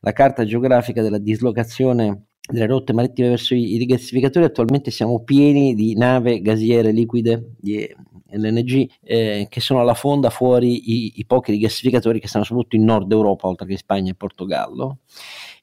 [0.00, 5.96] la carta geografica della dislocazione delle rotte marittime verso i, rigassificatori, attualmente siamo pieni di
[5.96, 7.88] nave gasiere liquide di
[8.30, 12.84] LNG eh, che sono alla fonda fuori i, i pochi rigassificatori che stanno soprattutto in
[12.84, 14.98] Nord Europa, oltre che Spagna e Portogallo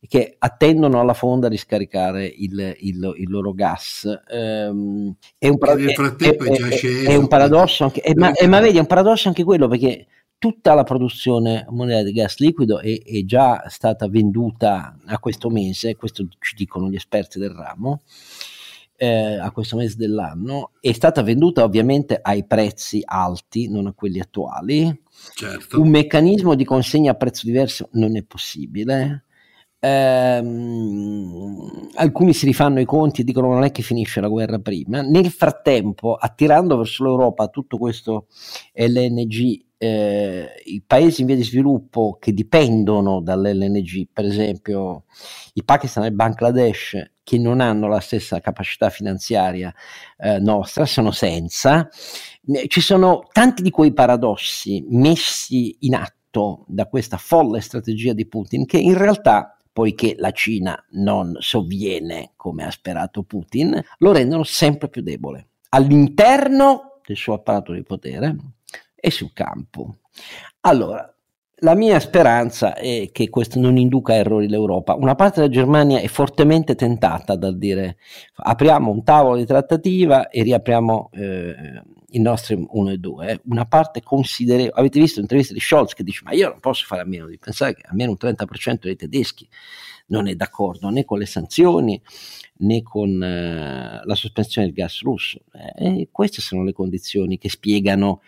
[0.07, 4.03] che attendono alla fonda di scaricare il, il, il loro gas.
[4.29, 8.81] Um, è, un frattempo è, è, è, è un paradosso anche, ma, ma, vedi, è
[8.81, 10.07] un paradosso anche quello perché
[10.41, 15.95] tutta la produzione mondiale di gas liquido è, è, già stata venduta a questo mese,
[15.95, 18.01] questo ci dicono gli esperti del ramo,
[18.95, 24.19] eh, a questo mese dell'anno, è stata venduta ovviamente ai prezzi alti, non a quelli
[24.19, 25.03] attuali.
[25.35, 25.79] Certo.
[25.79, 29.25] Un meccanismo di consegna a prezzo diverso non è possibile.
[29.83, 35.01] Ehm, alcuni si rifanno i conti e dicono non è che finisce la guerra prima.
[35.01, 38.27] Nel frattempo, attirando verso l'Europa tutto questo
[38.73, 45.05] LNG, eh, i paesi in via di sviluppo che dipendono dall'LNG, per esempio
[45.53, 49.73] il Pakistan e il Bangladesh, che non hanno la stessa capacità finanziaria
[50.19, 51.89] eh, nostra, sono senza.
[52.67, 58.65] Ci sono tanti di quei paradossi messi in atto da questa folle strategia di Putin
[58.65, 64.89] che in realtà poiché la Cina non sovviene come ha sperato Putin, lo rendono sempre
[64.89, 68.35] più debole all'interno del suo apparato di potere
[68.95, 69.97] e sul campo.
[70.61, 71.13] Allora,
[71.63, 74.95] la mia speranza è che questo non induca errori l'Europa.
[74.95, 77.97] Una parte della Germania è fortemente tentata dal dire
[78.35, 81.81] apriamo un tavolo di trattativa e riapriamo eh,
[82.11, 83.41] i nostri 1 e 2.
[83.45, 84.73] Una parte considerevole.
[84.75, 87.37] Avete visto l'intervista di Scholz che dice ma io non posso fare a meno di
[87.37, 89.47] pensare che almeno un 30% dei tedeschi
[90.07, 92.01] non è d'accordo né con le sanzioni
[92.57, 95.41] né con eh, la sospensione del gas russo.
[95.77, 98.21] Eh, queste sono le condizioni che spiegano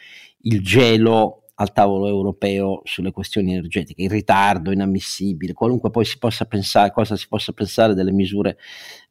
[0.43, 6.45] il gelo al tavolo europeo sulle questioni energetiche, il ritardo inammissibile, qualunque poi si possa
[6.45, 8.57] pensare, cosa si possa pensare delle misure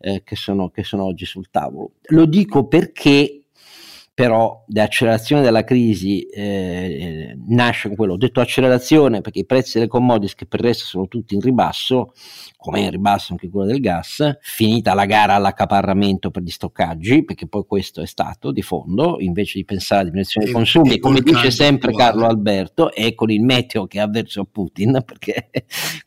[0.00, 1.92] eh, che, sono, che sono oggi sul tavolo.
[2.06, 3.41] Lo dico perché
[4.14, 8.12] però l'accelerazione della crisi eh, nasce con quello.
[8.12, 11.40] Ho detto accelerazione perché i prezzi delle commodities che per il resto sono tutti in
[11.40, 12.12] ribasso,
[12.58, 17.46] come in ribasso anche quello del gas, finita la gara all'accaparramento per gli stoccaggi, perché
[17.48, 21.50] poi questo è stato di fondo, invece di pensare alla diminuzione dei consumi, come dice
[21.50, 25.48] sempre Carlo Alberto, e con il meteo che ha verso Putin, perché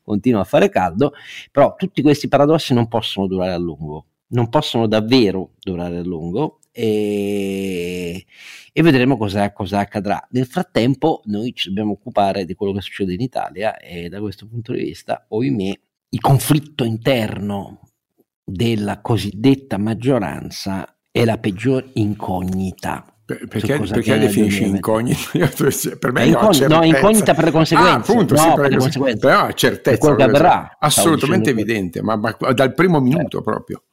[0.03, 1.13] continua a fare caldo,
[1.51, 6.59] però tutti questi paradossi non possono durare a lungo non possono davvero durare a lungo
[6.77, 8.25] e,
[8.73, 10.21] e vedremo cosa, cosa, accadrà.
[10.31, 14.45] Nel frattempo noi ci dobbiamo occupare di quello che succede in Italia e da questo
[14.45, 15.71] punto di vista, ohimè,
[16.09, 17.79] il conflitto interno
[18.43, 23.05] della cosiddetta maggioranza è la peggior incognita.
[23.25, 25.31] Perché, perché definisci incognita?
[25.97, 27.91] per me incogn- no, incognita per le conseguenze.
[27.91, 29.19] Ah, appunto, no, sì, per, per le conseguenze.
[29.19, 29.89] Però certezza.
[29.91, 30.77] Per quello che avverrà.
[30.77, 33.41] Assolutamente evidente, ma, ma, dal primo minuto certo.
[33.41, 33.83] proprio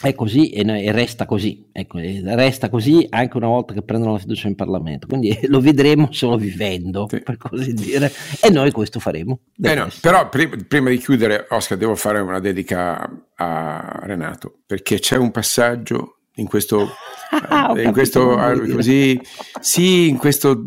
[0.00, 4.48] è così e, resta così, ecco, resta così anche una volta che prendono la fiducia
[4.48, 7.20] in Parlamento, quindi lo vedremo solo vivendo, sì.
[7.20, 9.40] per così dire, e noi questo faremo.
[9.60, 14.98] Eh no, però prima, prima, di chiudere, Oscar, devo fare una dedica a Renato, perché
[14.98, 16.88] c'è un passaggio in questo,
[17.48, 18.36] ah, in questo
[18.72, 19.20] così,
[19.60, 20.64] sì, in questo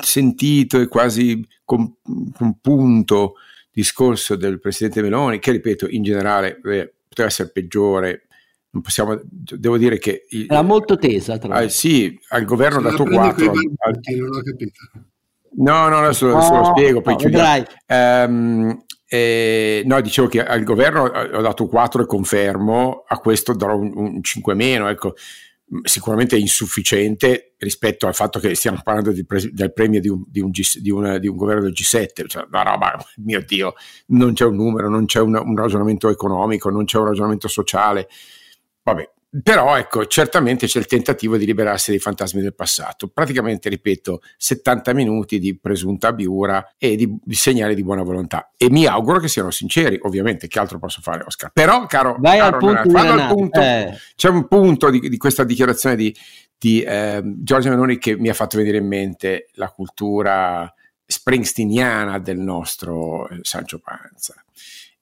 [0.00, 3.34] sentito e quasi compunto
[3.72, 8.27] discorso del Presidente Meloni, che ripeto, in generale eh, poteva essere peggiore
[8.82, 10.24] possiamo, devo dire che...
[10.30, 11.66] Il, Era molto tesa, tra l'altro.
[11.66, 13.50] Ah, sì, al governo ha dato 4.
[13.50, 14.80] Al, non ho capito.
[15.56, 17.64] No, no, adesso, adesso lo spiego, poi no, chiudiamo.
[17.88, 23.76] Um, eh, no, dicevo che al governo ho dato 4 e confermo, a questo darò
[23.76, 25.14] un, un 5 meno, ecco
[25.82, 30.40] sicuramente insufficiente rispetto al fatto che stiamo parlando di pre- del premio di un, di,
[30.40, 33.74] un G- di, una, di un, governo del G7, cioè una roba, mio Dio,
[34.06, 38.08] non c'è un numero, non c'è un, un ragionamento economico, non c'è un ragionamento sociale.
[38.92, 39.10] Vabbè,
[39.42, 43.08] però ecco, certamente c'è il tentativo di liberarsi dei fantasmi del passato.
[43.08, 48.52] Praticamente, ripeto, 70 minuti di presunta abiura e di, di, segnali di buona volontà.
[48.56, 51.50] E mi auguro che siano sinceri, ovviamente, che altro posso fare, Oscar?
[51.52, 53.98] Però, caro, Vai caro al punto, Renato, al punto eh.
[54.16, 56.16] c'è un punto di, di questa dichiarazione di,
[56.56, 60.72] di eh, Giorgio Meloni che mi ha fatto venire in mente la cultura
[61.04, 64.42] springsteeniana del nostro eh, Sancio Panza.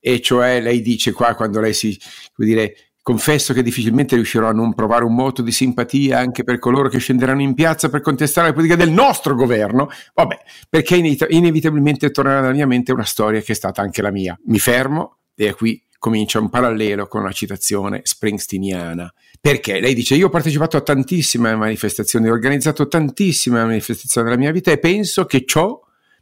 [0.00, 1.98] E cioè lei dice qua quando lei si,
[2.32, 2.76] come dire,
[3.06, 6.98] Confesso che difficilmente riuscirò a non provare un moto di simpatia anche per coloro che
[6.98, 9.88] scenderanno in piazza per contestare la politica del nostro governo.
[10.12, 10.36] Vabbè,
[10.68, 14.36] perché inevitabilmente tornerà nella mia mente una storia che è stata anche la mia.
[14.46, 19.14] Mi fermo e qui comincia un parallelo con una citazione springsteeniana.
[19.40, 24.50] Perché lei dice: Io ho partecipato a tantissime manifestazioni, ho organizzato tantissime manifestazioni nella mia
[24.50, 25.80] vita e penso che ciò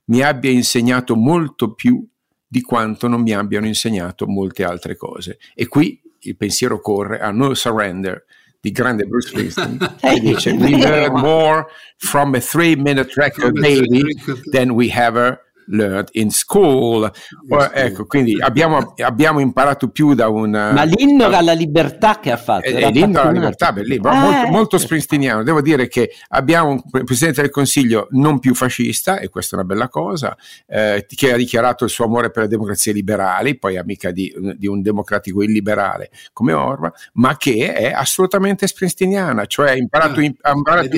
[0.09, 2.07] mi abbia insegnato molto più
[2.47, 5.39] di quanto non mi abbiano insegnato molte altre cose.
[5.55, 8.25] E qui il pensiero corre a No Surrender
[8.61, 11.66] di grande Bruce Springsteen che dice we learn more
[11.99, 13.53] from a three minute record.
[13.61, 14.03] baby
[14.51, 17.10] than we ever learned in school.
[17.48, 20.50] Oh, ecco, quindi abbiamo, abbiamo, imparato più da un...
[20.50, 22.68] Ma l'inno alla libertà che ha fatto.
[22.68, 25.42] È, l'inno alla libertà, bellissimo, ah, molto, molto springsteeniano.
[25.42, 29.68] Devo dire che abbiamo un Presidente del Consiglio non più fascista, e questa è una
[29.68, 30.36] bella cosa,
[30.66, 34.66] eh, che ha dichiarato il suo amore per le democrazie liberali, poi amica di, di
[34.66, 40.20] un democratico illiberale come Orban, ma che è assolutamente springsteeniana, cioè ha imparato...
[40.20, 40.88] Ah, ha imparato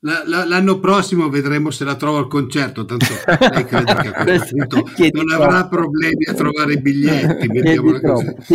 [0.00, 3.04] la, la, l'anno prossimo vedremo se la trovo al concerto, tanto
[3.94, 7.48] crede che non avrà problemi a trovare i biglietti.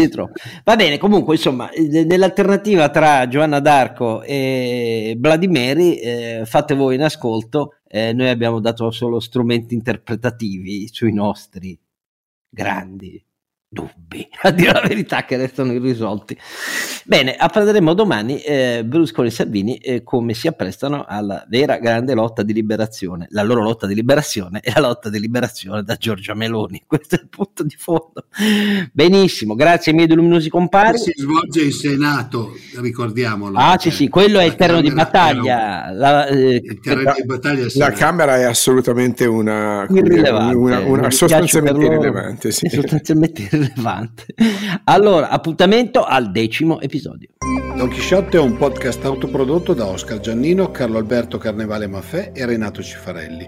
[0.10, 0.34] Troppo,
[0.64, 7.76] Va bene, comunque, insomma, nell'alternativa tra Giovanna d'Arco e Vladimiri, eh, fate voi in ascolto.
[7.88, 11.78] Eh, noi abbiamo dato solo strumenti interpretativi sui nostri
[12.50, 13.24] grandi
[13.76, 16.38] dubbi, a dire la verità, che restano irrisolti.
[17.04, 22.42] Bene, apprenderemo domani eh, Berlusconi e Salvini eh, come si apprestano alla vera grande lotta
[22.42, 23.28] di liberazione.
[23.32, 26.84] La loro lotta di liberazione è la lotta di liberazione da Giorgia Meloni.
[26.88, 28.28] Questo è il punto di fondo.
[28.94, 30.98] Benissimo, grazie ai miei due luminosi compari.
[30.98, 33.58] Si svolge in Senato, ricordiamolo.
[33.58, 35.92] Ah, sì, sì, quello è il terreno di battaglia.
[35.92, 41.84] La, eh, il terreno di battaglia la Camera è assolutamente una, irrilevante, una, una sostanzialmente
[41.84, 42.52] irrilevante.
[42.52, 42.70] Sì.
[42.76, 44.34] Sostanzialmente irrilevante rilevante.
[44.86, 47.30] Allora, appuntamento al decimo episodio.
[47.76, 52.82] Don Chisciotte è un podcast autoprodotto da Oscar Giannino, Carlo Alberto Carnevale Maffè e Renato
[52.82, 53.48] Cifarelli,